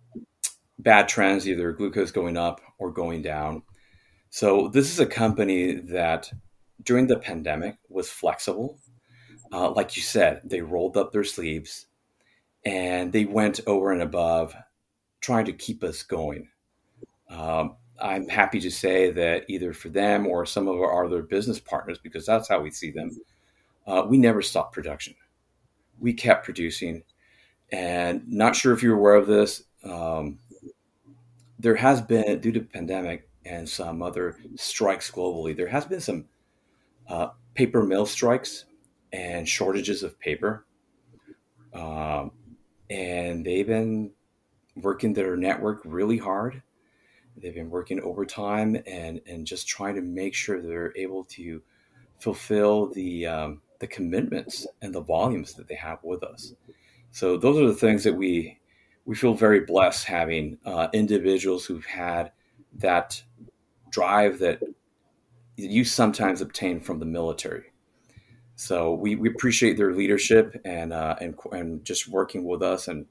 bad 0.78 1.09
trends, 1.09 1.47
either 1.47 1.73
glucose 1.73 2.11
going 2.11 2.38
up 2.38 2.62
or 2.78 2.90
going 2.90 3.23
down. 3.23 3.62
So 4.30 4.68
this 4.68 4.90
is 4.90 5.00
a 5.00 5.06
company 5.06 5.75
that 5.75 6.30
during 6.83 7.06
the 7.06 7.18
pandemic 7.18 7.76
was 7.88 8.11
flexible. 8.11 8.78
Uh, 9.52 9.71
like 9.71 9.97
you 9.97 10.02
said, 10.02 10.40
they 10.45 10.61
rolled 10.61 10.97
up 10.97 11.12
their 11.12 11.25
sleeves 11.25 11.87
and 12.64 13.12
they 13.12 13.25
went 13.25 13.61
over 13.66 13.92
and 13.92 14.02
above 14.02 14.54
trying 15.21 15.45
to 15.47 15.52
keep 15.52 15.83
us 15.83 16.02
going. 16.02 16.49
Um, 17.30 17.76
I'm 18.00 18.28
happy 18.28 18.61
to 18.61 18.71
say 18.71 19.11
that 19.12 19.45
either 19.49 19.73
for 19.73 19.88
them 19.88 20.26
or 20.26 20.45
some 20.45 20.68
of 20.68 20.76
our 20.76 21.06
other 21.06 21.23
business 21.23 21.59
partners, 21.59 21.99
because 22.02 22.26
that's 22.26 22.49
how 22.49 22.61
we 22.61 22.71
see 22.71 22.90
them, 22.90 23.16
uh, 23.87 24.04
we 24.06 24.18
never 24.18 24.42
stopped 24.42 24.75
production. 24.75 25.14
We 25.99 26.12
kept 26.12 26.45
producing. 26.45 27.02
And 27.73 28.23
not 28.28 28.54
sure 28.54 28.73
if 28.73 28.83
you're 28.83 28.99
aware 28.99 29.14
of 29.14 29.26
this, 29.26 29.62
um, 29.85 30.38
there 31.58 31.76
has 31.76 32.00
been, 32.02 32.40
due 32.40 32.52
to 32.52 32.60
pandemic 32.60 33.28
and 33.44 33.68
some 33.68 34.02
other 34.02 34.36
strikes 34.56 35.10
globally, 35.10 35.56
there 35.56 35.68
has 35.68 35.86
been 35.86 36.00
some 36.00 36.26
uh, 37.08 37.28
paper 37.54 37.82
mill 37.82 38.06
strikes 38.06 38.64
and 39.12 39.48
shortages 39.48 40.02
of 40.02 40.18
paper. 40.18 40.66
Um, 41.72 42.32
and 42.90 43.44
they've 43.44 43.66
been 43.66 44.12
working 44.76 45.12
their 45.12 45.36
network 45.36 45.82
really 45.84 46.18
hard. 46.18 46.62
They've 47.36 47.54
been 47.54 47.70
working 47.70 48.00
overtime 48.00 48.76
and, 48.86 49.20
and 49.26 49.46
just 49.46 49.68
trying 49.68 49.94
to 49.96 50.02
make 50.02 50.34
sure 50.34 50.60
they're 50.60 50.96
able 50.96 51.25
to 51.25 51.62
fulfill 52.18 52.88
the, 52.88 53.26
um, 53.26 53.62
the 53.78 53.86
commitments 53.86 54.66
and 54.80 54.94
the 54.94 55.02
volumes 55.02 55.54
that 55.54 55.68
they 55.68 55.75
have 55.75 55.98
with 56.02 56.22
us. 56.22 56.54
So 57.10 57.36
those 57.36 57.58
are 57.58 57.66
the 57.66 57.75
things 57.75 58.04
that 58.04 58.14
we 58.14 58.58
we 59.06 59.14
feel 59.14 59.34
very 59.34 59.60
blessed 59.60 60.04
having 60.04 60.58
uh, 60.66 60.88
individuals 60.92 61.64
who've 61.64 61.86
had 61.86 62.32
that 62.75 63.22
drive 63.90 64.40
that 64.40 64.60
you 65.56 65.84
sometimes 65.84 66.42
obtain 66.42 66.80
from 66.80 66.98
the 66.98 67.06
military. 67.06 67.72
So 68.56 68.92
we, 68.92 69.16
we 69.16 69.28
appreciate 69.28 69.76
their 69.76 69.92
leadership 69.92 70.60
and, 70.64 70.92
uh, 70.92 71.16
and 71.20 71.34
and 71.52 71.84
just 71.84 72.08
working 72.08 72.44
with 72.44 72.62
us 72.62 72.88
and 72.88 73.06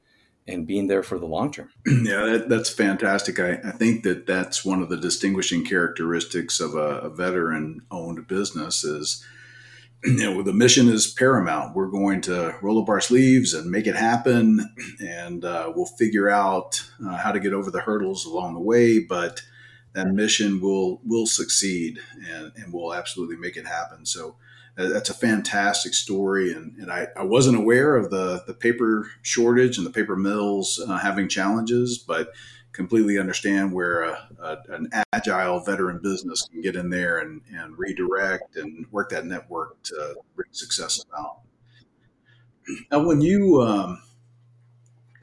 and 0.47 0.67
being 0.67 0.87
there 0.87 1.01
for 1.01 1.17
the 1.17 1.25
long 1.25 1.51
term. 1.51 1.69
Yeah, 1.87 2.25
that, 2.25 2.49
that's 2.49 2.69
fantastic. 2.69 3.39
I, 3.39 3.53
I, 3.63 3.71
think 3.71 4.03
that 4.03 4.27
that's 4.27 4.63
one 4.63 4.83
of 4.83 4.89
the 4.89 4.97
distinguishing 4.97 5.65
characteristics 5.65 6.59
of 6.59 6.75
a, 6.75 6.99
a 6.99 7.09
veteran-owned 7.09 8.27
business 8.27 8.83
is 8.83 9.25
you 10.17 10.17
know, 10.17 10.41
the 10.43 10.53
mission 10.53 10.87
is 10.87 11.07
paramount. 11.07 11.75
We're 11.75 11.87
going 11.87 12.21
to 12.21 12.55
roll 12.61 12.81
up 12.81 12.89
our 12.89 13.01
sleeves 13.01 13.53
and 13.53 13.71
make 13.71 13.87
it 13.87 13.95
happen, 13.95 14.75
and 14.99 15.43
uh, 15.43 15.71
we'll 15.75 15.85
figure 15.85 16.29
out 16.29 16.83
uh, 17.05 17.17
how 17.17 17.31
to 17.31 17.39
get 17.39 17.53
over 17.53 17.71
the 17.71 17.81
hurdles 17.81 18.25
along 18.25 18.53
the 18.53 18.59
way. 18.59 18.99
But 18.99 19.41
that 19.93 20.07
mission 20.09 20.61
will 20.61 21.01
will 21.03 21.25
succeed, 21.25 21.99
and, 22.29 22.51
and 22.55 22.71
we'll 22.71 22.93
absolutely 22.93 23.37
make 23.37 23.57
it 23.57 23.65
happen. 23.65 24.05
So 24.05 24.35
uh, 24.77 24.89
that's 24.89 25.09
a 25.09 25.13
fantastic 25.15 25.95
story, 25.95 26.51
and, 26.51 26.75
and 26.77 26.91
I, 26.91 27.07
I 27.17 27.23
wasn't 27.23 27.57
aware 27.57 27.95
of 27.95 28.11
the 28.11 28.43
the 28.45 28.53
paper 28.53 29.09
shortage 29.23 29.77
and 29.77 29.87
the 29.87 29.91
paper 29.91 30.15
mills 30.15 30.79
uh, 30.87 30.97
having 30.97 31.27
challenges, 31.27 31.97
but 31.97 32.31
completely 32.75 33.17
understand 33.17 33.71
where 33.71 34.03
a, 34.03 34.29
a, 34.41 34.57
an 34.69 34.89
agile 35.13 35.59
veteran 35.61 35.99
business 36.03 36.47
can 36.51 36.61
get 36.61 36.75
in 36.75 36.89
there 36.89 37.19
and, 37.19 37.41
and 37.51 37.77
redirect 37.77 38.57
and 38.57 38.85
work 38.91 39.09
that 39.09 39.25
network 39.25 39.81
to 39.83 40.15
bring 40.35 40.51
success 40.51 41.03
about. 41.09 41.39
Now, 42.91 43.05
when 43.05 43.21
you, 43.21 43.61
um, 43.61 44.01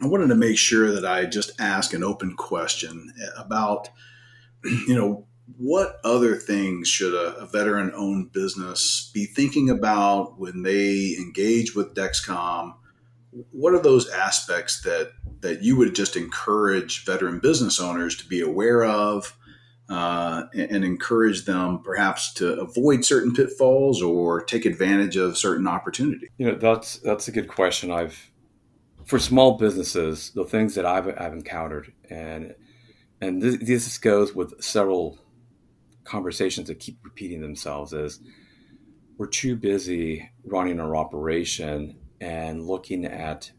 I 0.00 0.06
wanted 0.06 0.28
to 0.28 0.34
make 0.34 0.58
sure 0.58 0.92
that 0.92 1.04
I 1.04 1.26
just 1.26 1.60
ask 1.60 1.92
an 1.92 2.02
open 2.02 2.34
question 2.36 3.12
about, 3.36 3.88
you 4.64 4.94
know, 4.94 5.26
what 5.58 6.00
other 6.04 6.36
things 6.36 6.88
should 6.88 7.14
a, 7.14 7.36
a 7.36 7.46
veteran 7.46 7.92
owned 7.94 8.32
business 8.32 9.10
be 9.12 9.26
thinking 9.26 9.68
about 9.68 10.38
when 10.38 10.62
they 10.62 11.16
engage 11.18 11.74
with 11.74 11.94
Dexcom? 11.94 12.74
What 13.50 13.74
are 13.74 13.82
those 13.82 14.08
aspects 14.10 14.82
that 14.82 15.12
that 15.40 15.62
you 15.62 15.76
would 15.76 15.94
just 15.94 16.16
encourage 16.16 17.04
veteran 17.04 17.40
business 17.40 17.80
owners 17.80 18.16
to 18.16 18.26
be 18.26 18.40
aware 18.40 18.84
of 18.84 19.36
uh, 19.88 20.44
and, 20.54 20.70
and, 20.70 20.84
encourage 20.84 21.44
them 21.44 21.82
perhaps 21.82 22.32
to 22.34 22.58
avoid 22.60 23.04
certain 23.04 23.34
pitfalls 23.34 24.00
or 24.00 24.42
take 24.42 24.64
advantage 24.64 25.16
of 25.16 25.36
certain 25.36 25.66
opportunities? 25.66 26.30
You 26.38 26.46
know, 26.46 26.54
that's 26.54 26.98
that's 26.98 27.28
a 27.28 27.32
good 27.32 27.48
question. 27.48 27.90
I've 27.90 28.30
for 29.04 29.18
small 29.18 29.58
businesses, 29.58 30.30
the 30.30 30.44
things 30.44 30.74
that 30.76 30.86
I've, 30.86 31.08
I've 31.08 31.32
encountered, 31.32 31.92
and 32.08 32.54
and 33.20 33.42
this, 33.42 33.56
this 33.58 33.98
goes 33.98 34.34
with 34.34 34.62
several 34.62 35.18
conversations 36.04 36.68
that 36.68 36.80
keep 36.80 36.98
repeating 37.04 37.40
themselves 37.40 37.92
is 37.92 38.20
we're 39.18 39.26
too 39.26 39.56
busy 39.56 40.30
running 40.44 40.80
our 40.80 40.96
operation 40.96 41.96
and 42.22 42.64
looking 42.64 43.04
at 43.04 43.50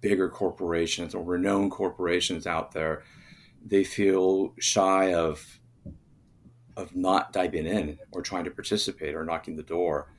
bigger 0.00 0.30
corporations 0.30 1.14
or 1.14 1.22
renowned 1.22 1.70
corporations 1.70 2.46
out 2.46 2.72
there, 2.72 3.04
they 3.64 3.84
feel 3.84 4.54
shy 4.58 5.12
of 5.12 5.60
of 6.76 6.96
not 6.96 7.32
diving 7.32 7.66
in 7.66 7.98
or 8.12 8.22
trying 8.22 8.44
to 8.44 8.50
participate 8.50 9.14
or 9.14 9.24
knocking 9.24 9.56
the 9.56 9.62
door. 9.62 10.10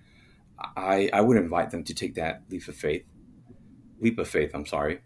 I, 0.77 1.09
I 1.11 1.19
would 1.19 1.35
invite 1.35 1.71
them 1.71 1.83
to 1.83 1.93
take 1.93 2.15
that 2.15 2.43
leap 2.49 2.65
of 2.69 2.75
faith, 2.75 3.03
leap 3.99 4.17
of 4.19 4.29
faith. 4.29 4.51
I'm 4.53 4.65
sorry, 4.65 5.01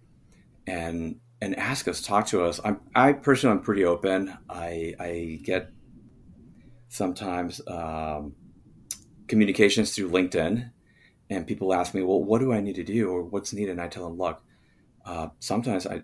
and 0.67 1.19
and 1.41 1.57
ask 1.57 1.87
us, 1.87 2.01
talk 2.01 2.27
to 2.27 2.43
us. 2.43 2.59
I'm 2.63 2.81
I 2.93 3.13
personally 3.13 3.55
I'm 3.55 3.63
pretty 3.63 3.85
open. 3.85 4.37
I 4.49 4.93
I 4.99 5.39
get 5.41 5.71
sometimes 6.89 7.61
um, 7.67 8.35
communications 9.27 9.95
through 9.95 10.09
LinkedIn, 10.09 10.71
and 11.29 11.45
people 11.45 11.73
ask 11.73 11.93
me, 11.93 12.01
well, 12.01 12.23
what 12.23 12.39
do 12.39 12.51
I 12.53 12.59
need 12.59 12.75
to 12.75 12.83
do 12.83 13.09
or 13.09 13.23
what's 13.23 13.53
needed? 13.53 13.71
And 13.71 13.81
I 13.81 13.87
tell 13.87 14.03
them, 14.03 14.17
look, 14.17 14.41
uh, 15.05 15.29
sometimes 15.39 15.85
I, 15.85 16.03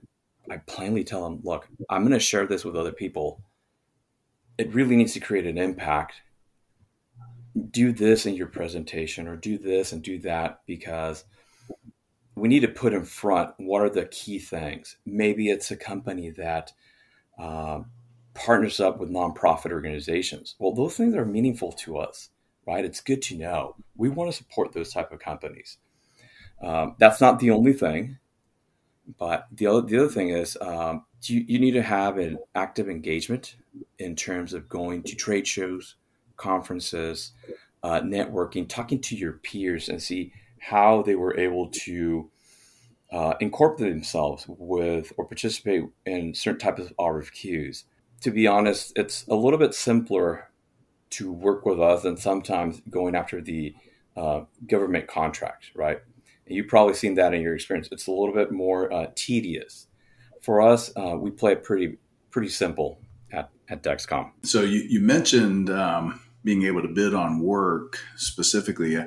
I 0.50 0.58
plainly 0.58 1.04
tell 1.04 1.24
them, 1.24 1.40
look, 1.44 1.68
I'm 1.90 2.04
going 2.04 2.14
to 2.14 2.20
share 2.20 2.46
this 2.46 2.64
with 2.64 2.76
other 2.76 2.92
people. 2.92 3.42
It 4.58 4.74
really 4.74 4.96
needs 4.96 5.14
to 5.14 5.20
create 5.20 5.46
an 5.46 5.58
impact. 5.58 6.22
Do 7.72 7.92
this 7.92 8.26
in 8.26 8.36
your 8.36 8.48
presentation 8.48 9.28
or 9.28 9.36
do 9.36 9.58
this 9.58 9.92
and 9.92 10.02
do 10.02 10.20
that 10.20 10.62
because 10.66 11.24
we 12.36 12.50
need 12.50 12.62
to 12.62 12.68
put 12.68 12.94
in 12.94 13.06
front 13.06 13.54
what 13.58 13.82
are 13.82 13.90
the 13.90 14.06
key 14.06 14.40
things. 14.40 14.98
Maybe 15.06 15.50
it's 15.50 15.72
a 15.72 15.78
company 15.78 16.30
that 16.32 16.74
uh, 17.40 17.82
partners 18.34 18.80
up 18.80 19.00
with 19.00 19.10
nonprofit 19.10 19.72
organizations. 19.72 20.56
Well, 20.60 20.74
those 20.74 20.96
things 20.96 21.16
are 21.16 21.26
meaningful 21.26 21.72
to 21.72 21.98
us, 21.98 22.30
right? 22.66 22.86
It's 22.86 23.02
good 23.02 23.22
to 23.24 23.38
know. 23.38 23.76
We 23.96 24.10
want 24.10 24.32
to 24.32 24.38
support 24.38 24.74
those 24.74 24.92
type 24.92 25.12
of 25.12 25.20
companies. 25.20 25.78
Um, 26.62 26.96
that's 27.00 27.22
not 27.22 27.40
the 27.40 27.52
only 27.52 27.74
thing. 27.74 28.18
But 29.20 29.48
the 29.52 29.68
other, 29.68 29.82
the 29.82 30.00
other 30.00 30.10
thing 30.10 30.30
is, 30.30 30.58
um, 30.62 31.06
you, 31.24 31.46
you 31.48 31.60
need 31.60 31.74
to 31.74 31.82
have 31.82 32.18
an 32.18 32.40
active 32.56 32.90
engagement 32.90 33.56
in 34.00 34.16
terms 34.16 34.54
of 34.54 34.68
going 34.68 35.04
to 35.04 35.16
trade 35.16 35.48
shows, 35.48 35.96
conferences, 36.38 37.32
uh, 37.84 38.02
networking, 38.02 38.68
talking 38.68 39.00
to 39.02 39.16
your 39.16 39.34
peers, 39.34 39.90
and 39.90 40.02
see 40.02 40.34
how 40.60 41.04
they 41.04 41.16
were 41.16 41.38
able 41.38 41.68
to 41.68 42.30
uh, 43.12 43.36
incorporate 43.40 43.94
themselves 43.94 44.46
with 44.48 45.14
or 45.18 45.26
participate 45.26 45.84
in 46.06 46.34
certain 46.34 46.60
types 46.60 46.82
of 46.82 46.98
RFQs. 46.98 47.84
To 48.22 48.32
be 48.32 48.48
honest, 48.48 48.94
it's 48.96 49.28
a 49.28 49.36
little 49.36 49.60
bit 49.60 49.76
simpler 49.76 50.50
to 51.12 51.32
work 51.32 51.66
with 51.66 51.80
us 51.80 52.04
and 52.04 52.20
sometimes 52.20 52.82
going 52.90 53.16
after 53.16 53.42
the 53.42 53.76
uh, 54.18 54.42
government 54.68 55.08
contract, 55.08 55.72
right? 55.76 56.00
And 56.46 56.56
You've 56.56 56.68
probably 56.68 56.94
seen 56.94 57.16
that 57.16 57.34
in 57.34 57.42
your 57.42 57.56
experience. 57.56 57.90
It's 57.92 58.08
a 58.08 58.12
little 58.12 58.34
bit 58.34 58.52
more 58.52 58.92
uh, 58.92 59.08
tedious. 59.16 59.88
For 60.42 60.62
us, 60.62 60.92
uh, 60.96 61.16
we 61.18 61.32
play 61.32 61.54
it 61.54 61.64
pretty 61.64 61.98
pretty 62.30 62.50
simple 62.50 63.00
at, 63.32 63.50
at 63.70 63.82
Dexcom. 63.82 64.32
So 64.44 64.62
you, 64.62 64.82
you 64.88 65.00
mentioned 65.00 65.70
um, 65.70 66.20
being 66.44 66.64
able 66.64 66.82
to 66.82 66.88
bid 66.88 67.14
on 67.14 67.40
work 67.40 68.00
specifically. 68.16 68.98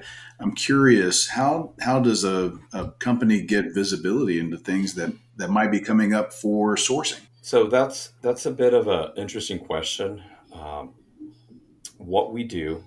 I'm 0.41 0.55
curious 0.55 1.29
how 1.29 1.75
how 1.81 2.01
does 2.01 2.25
a, 2.25 2.59
a 2.73 2.91
company 2.99 3.41
get 3.41 3.73
visibility 3.73 4.39
into 4.39 4.59
things 4.59 4.95
that, 4.95 5.13
that 5.37 5.49
might 5.49 5.71
be 5.71 5.81
coming 5.81 6.13
up 6.13 6.33
for 6.33 6.77
sourcing? 6.77 7.21
So 7.41 7.67
that's 7.67 8.13
that's 8.21 8.45
a 8.45 8.51
bit 8.51 8.75
of 8.75 8.89
an 8.89 9.13
interesting 9.17 9.59
question. 9.61 10.23
Um, 10.53 10.95
what 12.09 12.33
we 12.33 12.43
do 12.43 12.83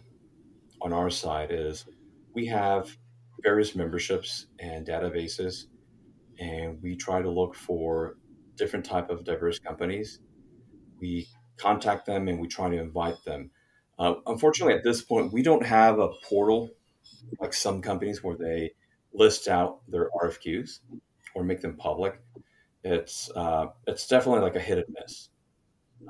on 0.81 0.91
our 0.91 1.11
side 1.11 1.49
is 1.51 1.85
we 2.33 2.47
have 2.47 2.97
various 3.43 3.75
memberships 3.75 4.47
and 4.59 4.85
databases, 4.85 5.65
and 6.39 6.81
we 6.81 6.95
try 6.95 7.21
to 7.21 7.29
look 7.29 7.53
for 7.53 8.17
different 8.57 8.83
type 8.83 9.11
of 9.11 9.23
diverse 9.23 9.59
companies. 9.59 10.19
We 10.99 11.27
contact 11.57 12.07
them 12.07 12.29
and 12.29 12.39
we 12.39 12.47
try 12.47 12.69
to 12.69 12.79
invite 12.79 13.23
them. 13.23 13.51
Uh, 13.99 14.15
unfortunately, 14.25 14.73
at 14.73 14.83
this 14.83 15.03
point, 15.03 15.31
we 15.31 15.43
don't 15.43 15.65
have 15.65 15.99
a 15.99 16.09
portal 16.23 16.71
like 17.39 17.53
some 17.53 17.79
companies 17.79 18.23
where 18.23 18.35
they 18.35 18.71
list 19.13 19.47
out 19.47 19.81
their 19.87 20.09
RFQs 20.19 20.79
or 21.35 21.43
make 21.43 21.61
them 21.61 21.77
public. 21.77 22.19
It's 22.83 23.29
uh, 23.35 23.67
it's 23.85 24.07
definitely 24.07 24.41
like 24.41 24.55
a 24.55 24.59
hit 24.59 24.79
and 24.79 24.95
miss, 24.99 25.29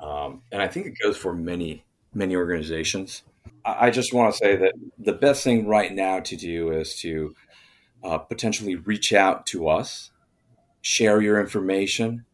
um, 0.02 0.40
and 0.50 0.62
I 0.62 0.68
think 0.68 0.86
it 0.86 0.94
goes 1.02 1.18
for 1.18 1.34
many 1.34 1.84
many 2.14 2.36
organizations. 2.36 3.22
I 3.64 3.90
just 3.90 4.12
want 4.12 4.32
to 4.32 4.38
say 4.38 4.56
that 4.56 4.74
the 4.98 5.12
best 5.12 5.44
thing 5.44 5.66
right 5.66 5.92
now 5.92 6.20
to 6.20 6.36
do 6.36 6.72
is 6.72 6.96
to 7.00 7.34
uh, 8.02 8.18
potentially 8.18 8.76
reach 8.76 9.12
out 9.12 9.46
to 9.46 9.68
us, 9.68 10.10
share 10.80 11.20
your 11.20 11.40
information, 11.40 12.24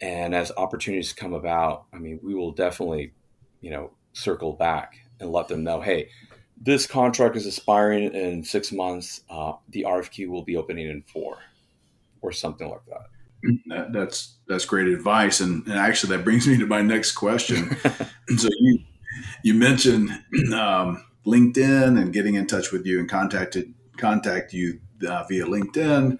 and 0.00 0.34
as 0.34 0.52
opportunities 0.56 1.12
come 1.12 1.32
about, 1.32 1.84
I 1.92 1.98
mean, 1.98 2.20
we 2.22 2.34
will 2.34 2.52
definitely, 2.52 3.12
you 3.60 3.70
know, 3.70 3.92
circle 4.12 4.52
back 4.52 4.94
and 5.20 5.30
let 5.30 5.48
them 5.48 5.64
know, 5.64 5.80
hey, 5.80 6.08
this 6.60 6.86
contract 6.86 7.36
is 7.36 7.46
expiring 7.46 8.12
in 8.14 8.44
six 8.44 8.70
months. 8.70 9.22
Uh, 9.28 9.54
the 9.70 9.84
RFQ 9.88 10.28
will 10.28 10.44
be 10.44 10.56
opening 10.56 10.88
in 10.88 11.02
four, 11.02 11.38
or 12.20 12.30
something 12.30 12.68
like 12.68 12.84
that. 12.86 13.58
that 13.66 13.92
that's 13.92 14.36
that's 14.46 14.64
great 14.64 14.86
advice, 14.86 15.40
and, 15.40 15.66
and 15.66 15.76
actually 15.76 16.16
that 16.16 16.24
brings 16.24 16.46
me 16.46 16.56
to 16.58 16.66
my 16.66 16.82
next 16.82 17.12
question. 17.12 17.76
so 18.36 18.48
you 18.60 18.78
you 19.42 19.54
mentioned 19.54 20.10
um, 20.54 21.04
LinkedIn 21.26 22.00
and 22.00 22.12
getting 22.12 22.34
in 22.34 22.46
touch 22.46 22.72
with 22.72 22.86
you 22.86 22.98
and 22.98 23.08
contacted 23.08 23.74
contact 23.96 24.52
you 24.52 24.80
uh, 25.08 25.24
via 25.28 25.44
LinkedIn. 25.44 26.18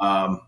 Um, 0.00 0.40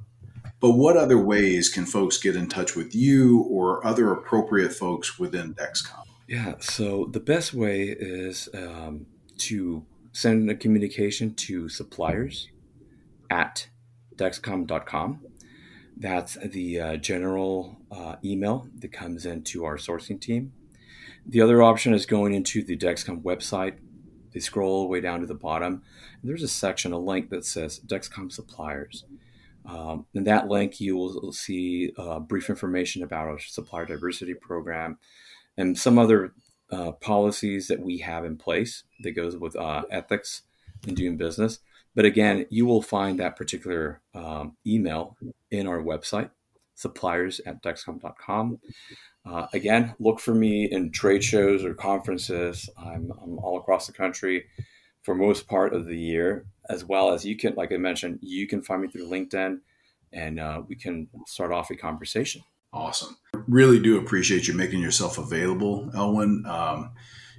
but 0.60 0.72
what 0.72 0.96
other 0.96 1.18
ways 1.18 1.68
can 1.68 1.84
folks 1.84 2.18
get 2.18 2.36
in 2.36 2.48
touch 2.48 2.76
with 2.76 2.94
you 2.94 3.40
or 3.50 3.84
other 3.84 4.12
appropriate 4.12 4.72
folks 4.72 5.18
within 5.18 5.54
Dexcom? 5.54 6.04
Yeah, 6.28 6.54
so 6.60 7.08
the 7.10 7.20
best 7.20 7.52
way 7.52 7.82
is 7.88 8.48
um, 8.54 9.06
to 9.38 9.84
send 10.12 10.48
a 10.50 10.54
communication 10.54 11.34
to 11.34 11.68
suppliers 11.68 12.48
at 13.28 13.68
dexcom.com. 14.16 15.20
That's 15.96 16.34
the 16.36 16.80
uh, 16.80 16.96
general 16.96 17.78
uh, 17.90 18.16
email 18.24 18.68
that 18.78 18.92
comes 18.92 19.26
into 19.26 19.64
our 19.64 19.76
sourcing 19.76 20.20
team. 20.20 20.52
The 21.26 21.40
other 21.40 21.62
option 21.62 21.94
is 21.94 22.06
going 22.06 22.34
into 22.34 22.62
the 22.62 22.76
Dexcom 22.76 23.22
website. 23.22 23.74
They 24.32 24.40
scroll 24.40 24.72
all 24.72 24.82
the 24.82 24.88
way 24.88 25.00
down 25.00 25.20
to 25.20 25.26
the 25.26 25.34
bottom. 25.34 25.82
there's 26.22 26.42
a 26.42 26.48
section, 26.48 26.92
a 26.92 26.98
link 26.98 27.30
that 27.30 27.44
says 27.44 27.80
Dexcom 27.80 28.32
suppliers. 28.32 29.04
Um, 29.64 30.06
in 30.14 30.24
that 30.24 30.48
link, 30.48 30.80
you 30.80 30.96
will 30.96 31.32
see 31.32 31.92
uh, 31.96 32.18
brief 32.18 32.50
information 32.50 33.02
about 33.02 33.28
our 33.28 33.38
supplier 33.38 33.86
diversity 33.86 34.34
program 34.34 34.98
and 35.56 35.78
some 35.78 35.98
other 35.98 36.32
uh, 36.70 36.92
policies 36.92 37.68
that 37.68 37.80
we 37.80 37.98
have 37.98 38.24
in 38.24 38.36
place 38.36 38.84
that 39.00 39.12
goes 39.12 39.36
with 39.36 39.54
uh, 39.56 39.82
ethics 39.90 40.42
in 40.86 40.94
doing 40.94 41.16
business. 41.16 41.60
But 41.94 42.06
again, 42.06 42.46
you 42.48 42.64
will 42.66 42.82
find 42.82 43.20
that 43.20 43.36
particular 43.36 44.00
um, 44.14 44.56
email 44.66 45.16
in 45.50 45.66
our 45.66 45.78
website, 45.78 46.30
suppliers 46.82 47.40
at 47.46 47.62
dexcom.com. 47.62 48.58
Uh, 49.24 49.46
again, 49.52 49.94
look 50.00 50.20
for 50.20 50.34
me 50.34 50.68
in 50.70 50.90
trade 50.90 51.22
shows 51.22 51.64
or 51.64 51.74
conferences. 51.74 52.68
I'm, 52.76 53.12
I'm, 53.22 53.38
all 53.38 53.58
across 53.58 53.86
the 53.86 53.92
country 53.92 54.44
for 55.02 55.14
most 55.14 55.48
part 55.48 55.74
of 55.74 55.86
the 55.86 55.96
year, 55.96 56.44
as 56.68 56.84
well 56.84 57.12
as 57.12 57.24
you 57.24 57.36
can, 57.36 57.54
like 57.54 57.72
I 57.72 57.76
mentioned, 57.76 58.18
you 58.20 58.46
can 58.46 58.62
find 58.62 58.82
me 58.82 58.88
through 58.88 59.08
LinkedIn 59.08 59.58
and 60.12 60.40
uh, 60.40 60.62
we 60.68 60.76
can 60.76 61.08
start 61.26 61.52
off 61.52 61.70
a 61.70 61.76
conversation. 61.76 62.42
Awesome. 62.72 63.16
Really 63.48 63.78
do 63.78 63.98
appreciate 63.98 64.48
you 64.48 64.54
making 64.54 64.80
yourself 64.80 65.18
available, 65.18 65.90
Elwyn. 65.94 66.44
Um, 66.46 66.90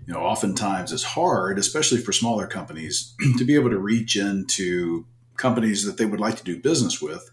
you 0.05 0.13
know, 0.13 0.19
oftentimes 0.19 0.91
it's 0.91 1.03
hard, 1.03 1.57
especially 1.57 1.99
for 1.99 2.11
smaller 2.11 2.47
companies, 2.47 3.15
to 3.37 3.45
be 3.45 3.55
able 3.55 3.69
to 3.69 3.79
reach 3.79 4.15
into 4.15 5.05
companies 5.37 5.85
that 5.85 5.97
they 5.97 6.05
would 6.05 6.19
like 6.19 6.35
to 6.37 6.43
do 6.43 6.59
business 6.59 7.01
with 7.01 7.29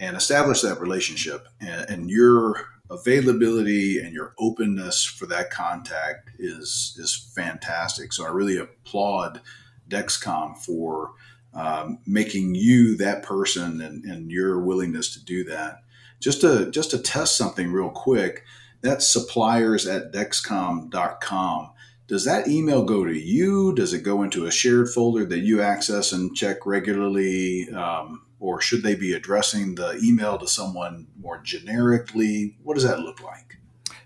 and 0.00 0.16
establish 0.16 0.60
that 0.62 0.80
relationship. 0.80 1.46
And, 1.60 1.88
and 1.88 2.10
your 2.10 2.66
availability 2.90 3.98
and 3.98 4.12
your 4.12 4.34
openness 4.38 5.04
for 5.04 5.26
that 5.26 5.50
contact 5.50 6.30
is 6.38 6.96
is 6.98 7.32
fantastic. 7.34 8.12
So 8.12 8.24
I 8.24 8.30
really 8.30 8.58
applaud 8.58 9.40
Dexcom 9.88 10.58
for 10.58 11.12
um, 11.54 11.98
making 12.06 12.54
you 12.54 12.96
that 12.96 13.22
person 13.22 13.80
and, 13.80 14.04
and 14.04 14.30
your 14.30 14.60
willingness 14.60 15.12
to 15.14 15.24
do 15.24 15.44
that. 15.44 15.82
Just 16.20 16.40
to 16.42 16.70
just 16.70 16.90
to 16.90 16.98
test 16.98 17.36
something 17.36 17.72
real 17.72 17.90
quick, 17.90 18.44
that's 18.80 19.06
suppliers 19.08 19.86
at 19.86 20.12
dexcom.com. 20.12 21.70
Does 22.06 22.26
that 22.26 22.48
email 22.48 22.84
go 22.84 23.04
to 23.04 23.18
you? 23.18 23.74
Does 23.74 23.94
it 23.94 24.02
go 24.02 24.22
into 24.22 24.44
a 24.44 24.50
shared 24.50 24.90
folder 24.90 25.24
that 25.24 25.38
you 25.38 25.62
access 25.62 26.12
and 26.12 26.36
check 26.36 26.66
regularly? 26.66 27.70
Um, 27.70 28.26
or 28.40 28.60
should 28.60 28.82
they 28.82 28.94
be 28.94 29.12
addressing 29.12 29.74
the 29.74 29.98
email 30.02 30.38
to 30.38 30.46
someone 30.46 31.06
more 31.18 31.38
generically? 31.38 32.56
What 32.62 32.74
does 32.74 32.84
that 32.84 33.00
look 33.00 33.22
like? 33.22 33.58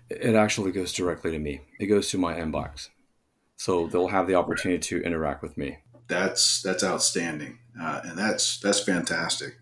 It 0.09 0.35
actually 0.35 0.71
goes 0.71 0.93
directly 0.93 1.31
to 1.31 1.39
me. 1.39 1.61
It 1.79 1.87
goes 1.87 2.09
to 2.09 2.17
my 2.17 2.35
inbox, 2.35 2.89
so 3.57 3.87
they'll 3.87 4.07
have 4.07 4.27
the 4.27 4.35
opportunity 4.35 4.79
to 4.79 5.01
interact 5.03 5.43
with 5.43 5.57
me. 5.57 5.79
That's 6.07 6.61
that's 6.63 6.83
outstanding, 6.83 7.59
uh, 7.79 8.01
and 8.03 8.17
that's 8.17 8.59
that's 8.59 8.79
fantastic. 8.79 9.59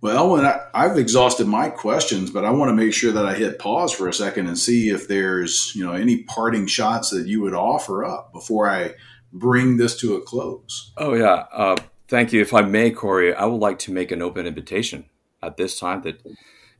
Well, 0.00 0.30
when 0.30 0.44
I, 0.44 0.60
I've 0.74 0.98
exhausted 0.98 1.46
my 1.46 1.68
questions, 1.68 2.30
but 2.30 2.44
I 2.44 2.50
want 2.50 2.70
to 2.70 2.74
make 2.74 2.92
sure 2.92 3.12
that 3.12 3.24
I 3.24 3.34
hit 3.34 3.60
pause 3.60 3.92
for 3.92 4.08
a 4.08 4.12
second 4.12 4.48
and 4.48 4.58
see 4.58 4.88
if 4.88 5.06
there's 5.06 5.72
you 5.76 5.84
know 5.84 5.92
any 5.92 6.24
parting 6.24 6.66
shots 6.66 7.10
that 7.10 7.26
you 7.26 7.40
would 7.42 7.54
offer 7.54 8.04
up 8.04 8.32
before 8.32 8.68
I 8.68 8.94
bring 9.32 9.76
this 9.76 9.98
to 10.00 10.16
a 10.16 10.20
close. 10.20 10.92
Oh 10.96 11.14
yeah. 11.14 11.44
Uh, 11.52 11.76
Thank 12.12 12.34
you. 12.34 12.42
If 12.42 12.52
I 12.52 12.60
may, 12.60 12.90
Corey, 12.90 13.34
I 13.34 13.46
would 13.46 13.62
like 13.62 13.78
to 13.78 13.90
make 13.90 14.12
an 14.12 14.20
open 14.20 14.46
invitation 14.46 15.06
at 15.42 15.56
this 15.56 15.80
time 15.80 16.02
that 16.02 16.22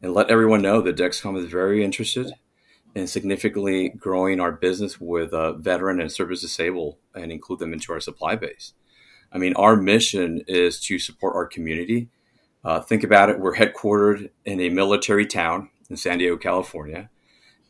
and 0.03 0.13
let 0.13 0.29
everyone 0.29 0.61
know 0.61 0.83
that 0.83 0.99
Dexcom 0.99 1.39
is 1.39 1.51
very 1.51 1.83
interested 1.83 2.35
in 2.95 3.07
significantly 3.07 3.89
growing 3.89 4.41
our 4.41 4.53
business 4.53 5.01
with 5.01 5.33
uh, 5.33 5.55
veteran 5.55 6.03
and 6.03 6.13
service 6.13 6.43
disabled 6.43 6.99
and 7.15 7.33
include 7.33 7.61
them 7.61 7.73
into 7.73 7.95
our 7.95 8.01
supply 8.01 8.37
base. 8.37 8.75
I 9.33 9.39
mean, 9.39 9.55
our 9.55 9.75
mission 9.75 10.43
is 10.49 10.79
to 10.81 10.99
support 10.99 11.35
our 11.35 11.47
community. 11.47 12.11
Uh, 12.63 12.83
think 12.83 13.03
about 13.03 13.31
it. 13.31 13.41
We're 13.41 13.57
headquartered 13.57 14.29
in 14.45 14.61
a 14.61 14.69
military 14.69 15.25
town 15.25 15.71
in 15.89 15.97
San 15.97 16.19
Diego, 16.19 16.37
California. 16.37 17.09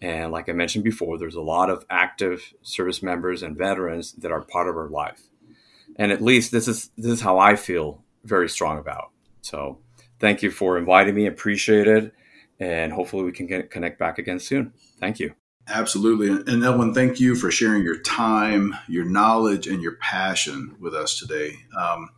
And 0.01 0.33
like 0.33 0.49
I 0.49 0.53
mentioned 0.53 0.83
before, 0.83 1.17
there's 1.17 1.37
a 1.37 1.41
lot 1.41 1.71
of 1.71 1.87
active 1.89 2.55
service 2.63 3.05
members 3.05 3.41
and 3.41 3.57
veterans 3.57 4.15
that 4.15 4.33
are 4.33 4.43
part 4.43 4.69
of 4.69 4.77
our 4.77 4.89
life 4.89 5.29
and 5.97 6.13
at 6.13 6.23
least 6.23 6.53
this 6.53 6.69
is 6.69 6.91
this 6.97 7.13
is 7.13 7.21
how 7.21 7.39
I 7.39 7.57
feel 7.57 8.03
very 8.25 8.49
strong 8.49 8.79
about. 8.79 9.11
So 9.43 9.79
thank 10.19 10.43
you 10.43 10.51
for 10.51 10.79
inviting 10.79 11.15
me. 11.15 11.27
Appreciate 11.27 11.89
it, 11.89 12.13
and 12.59 12.93
hopefully 12.93 13.25
we 13.25 13.33
can 13.33 13.47
get 13.47 13.71
connect 13.71 13.99
back 13.99 14.19
again 14.19 14.39
soon. 14.39 14.73
Thank 15.01 15.21
you. 15.21 15.35
Absolutely, 15.69 16.29
and 16.29 16.63
Elwyn, 16.63 16.93
thank 16.93 17.21
you 17.21 17.37
for 17.37 17.51
sharing 17.51 17.85
your 17.85 18.01
time, 18.01 18.75
your 18.89 19.05
knowledge, 19.05 19.69
and 19.69 19.81
your 19.81 19.97
passion 19.97 20.77
with 20.81 20.93
us 20.93 21.19
today. 21.19 21.55
Um, 21.79 22.09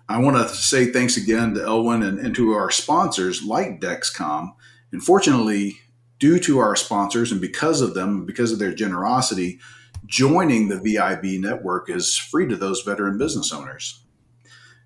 I 0.10 0.20
want 0.20 0.38
to 0.38 0.48
say 0.56 0.86
thanks 0.86 1.18
again 1.18 1.54
to 1.56 1.60
Elwyn 1.62 2.08
and, 2.08 2.20
and 2.20 2.36
to 2.36 2.54
our 2.54 2.70
sponsors 2.70 3.44
like 3.44 3.82
Dexcom 3.82 4.54
Unfortunately, 4.92 5.80
due 6.20 6.40
to 6.40 6.60
our 6.60 6.76
sponsors 6.76 7.32
and 7.32 7.40
because 7.40 7.82
of 7.82 7.94
them, 7.94 8.26
because 8.26 8.52
of 8.52 8.60
their 8.60 8.74
generosity, 8.74 9.60
joining 10.06 10.68
the 10.68 10.80
VIB 10.80 11.40
network 11.40 11.90
is 11.90 12.18
free 12.18 12.48
to 12.48 12.56
those 12.56 12.82
veteran 12.82 13.18
business 13.18 13.54
owners. 13.54 14.02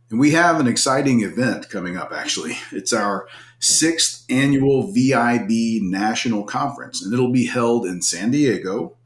And 0.09 0.19
we 0.19 0.31
have 0.31 0.59
an 0.59 0.67
exciting 0.67 1.21
event 1.21 1.69
coming 1.69 1.95
up, 1.95 2.11
actually. 2.11 2.57
It's 2.71 2.91
our 2.91 3.29
sixth 3.59 4.25
annual 4.29 4.91
VIB 4.91 5.81
National 5.83 6.43
Conference, 6.43 7.01
and 7.01 7.13
it'll 7.13 7.31
be 7.31 7.45
held 7.45 7.85
in 7.85 8.01
San 8.01 8.31
Diego 8.31 8.97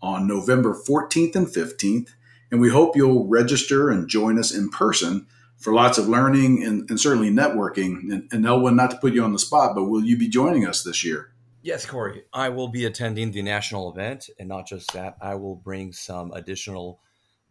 on 0.00 0.26
November 0.26 0.74
14th 0.74 1.36
and 1.36 1.46
15th. 1.46 2.10
And 2.50 2.62
we 2.62 2.70
hope 2.70 2.96
you'll 2.96 3.28
register 3.28 3.90
and 3.90 4.08
join 4.08 4.38
us 4.38 4.54
in 4.54 4.70
person 4.70 5.26
for 5.58 5.74
lots 5.74 5.98
of 5.98 6.08
learning 6.08 6.64
and, 6.64 6.88
and 6.88 6.98
certainly 6.98 7.30
networking. 7.30 8.10
And, 8.10 8.28
and 8.32 8.46
Elwyn, 8.46 8.74
not 8.74 8.90
to 8.92 8.96
put 8.96 9.12
you 9.12 9.22
on 9.22 9.34
the 9.34 9.38
spot, 9.38 9.74
but 9.74 9.84
will 9.84 10.02
you 10.02 10.16
be 10.16 10.28
joining 10.28 10.66
us 10.66 10.82
this 10.82 11.04
year? 11.04 11.30
Yes, 11.62 11.84
Corey. 11.84 12.22
I 12.32 12.48
will 12.50 12.68
be 12.68 12.84
attending 12.84 13.32
the 13.32 13.42
national 13.42 13.92
event, 13.92 14.30
and 14.38 14.48
not 14.48 14.66
just 14.66 14.92
that, 14.92 15.16
I 15.20 15.34
will 15.34 15.56
bring 15.56 15.92
some 15.92 16.32
additional 16.32 17.00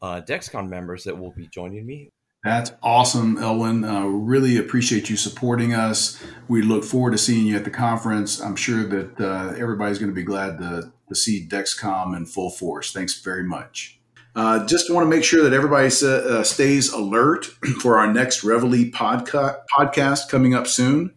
uh, 0.01 0.21
Dexcom 0.21 0.69
members 0.69 1.03
that 1.03 1.17
will 1.17 1.31
be 1.31 1.47
joining 1.47 1.85
me. 1.85 2.11
That's 2.43 2.71
awesome, 2.81 3.37
Elwyn. 3.37 3.83
Uh, 3.83 4.05
really 4.05 4.57
appreciate 4.57 5.09
you 5.09 5.17
supporting 5.17 5.73
us. 5.73 6.23
We 6.47 6.61
look 6.61 6.85
forward 6.85 7.11
to 7.11 7.17
seeing 7.17 7.45
you 7.45 7.57
at 7.57 7.65
the 7.65 7.71
conference. 7.71 8.39
I'm 8.39 8.55
sure 8.55 8.83
that 8.83 9.19
uh, 9.19 9.53
everybody's 9.57 9.99
going 9.99 10.11
to 10.11 10.15
be 10.15 10.23
glad 10.23 10.59
to, 10.59 10.93
to 11.09 11.15
see 11.15 11.45
Dexcom 11.45 12.15
in 12.15 12.25
full 12.25 12.51
force. 12.51 12.93
Thanks 12.93 13.19
very 13.21 13.43
much. 13.43 13.99
Uh, 14.35 14.65
just 14.67 14.93
want 14.93 15.03
to 15.03 15.09
make 15.09 15.23
sure 15.23 15.43
that 15.43 15.51
everybody 15.51 15.87
uh, 15.87 16.43
stays 16.43 16.93
alert 16.93 17.45
for 17.81 17.97
our 17.97 18.11
next 18.13 18.43
Reveille 18.43 18.91
podca- 18.91 19.57
podcast 19.77 20.29
coming 20.29 20.53
up 20.53 20.67
soon. 20.67 21.13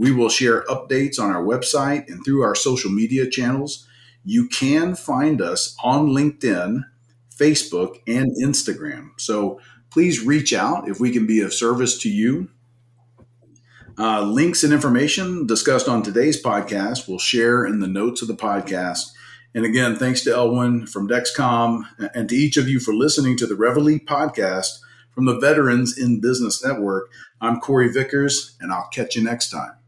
We 0.00 0.12
will 0.12 0.30
share 0.30 0.62
updates 0.62 1.20
on 1.20 1.30
our 1.30 1.44
website 1.44 2.08
and 2.08 2.24
through 2.24 2.40
our 2.40 2.54
social 2.54 2.90
media 2.90 3.28
channels. 3.28 3.86
You 4.24 4.48
can 4.48 4.94
find 4.94 5.42
us 5.42 5.76
on 5.84 6.08
LinkedIn, 6.08 6.84
Facebook, 7.36 7.96
and 8.06 8.34
Instagram. 8.42 9.10
So 9.18 9.60
please 9.90 10.24
reach 10.24 10.54
out 10.54 10.88
if 10.88 11.00
we 11.00 11.10
can 11.10 11.26
be 11.26 11.42
of 11.42 11.52
service 11.52 11.98
to 11.98 12.08
you. 12.08 12.48
Uh, 13.98 14.22
links 14.22 14.64
and 14.64 14.72
information 14.72 15.46
discussed 15.46 15.86
on 15.86 16.02
today's 16.02 16.42
podcast 16.42 17.06
we'll 17.06 17.18
share 17.18 17.66
in 17.66 17.80
the 17.80 17.86
notes 17.86 18.22
of 18.22 18.28
the 18.28 18.34
podcast. 18.34 19.10
And 19.54 19.66
again, 19.66 19.96
thanks 19.96 20.22
to 20.22 20.30
Elwyn 20.30 20.88
from 20.88 21.10
Dexcom 21.10 21.82
and 22.14 22.26
to 22.30 22.34
each 22.34 22.56
of 22.56 22.70
you 22.70 22.80
for 22.80 22.94
listening 22.94 23.36
to 23.36 23.46
the 23.46 23.54
Reveille 23.54 23.98
podcast 23.98 24.78
from 25.14 25.26
the 25.26 25.38
Veterans 25.38 25.98
in 25.98 26.22
Business 26.22 26.64
Network. 26.64 27.10
I'm 27.38 27.60
Corey 27.60 27.92
Vickers, 27.92 28.56
and 28.62 28.72
I'll 28.72 28.88
catch 28.90 29.14
you 29.14 29.22
next 29.22 29.50
time. 29.50 29.79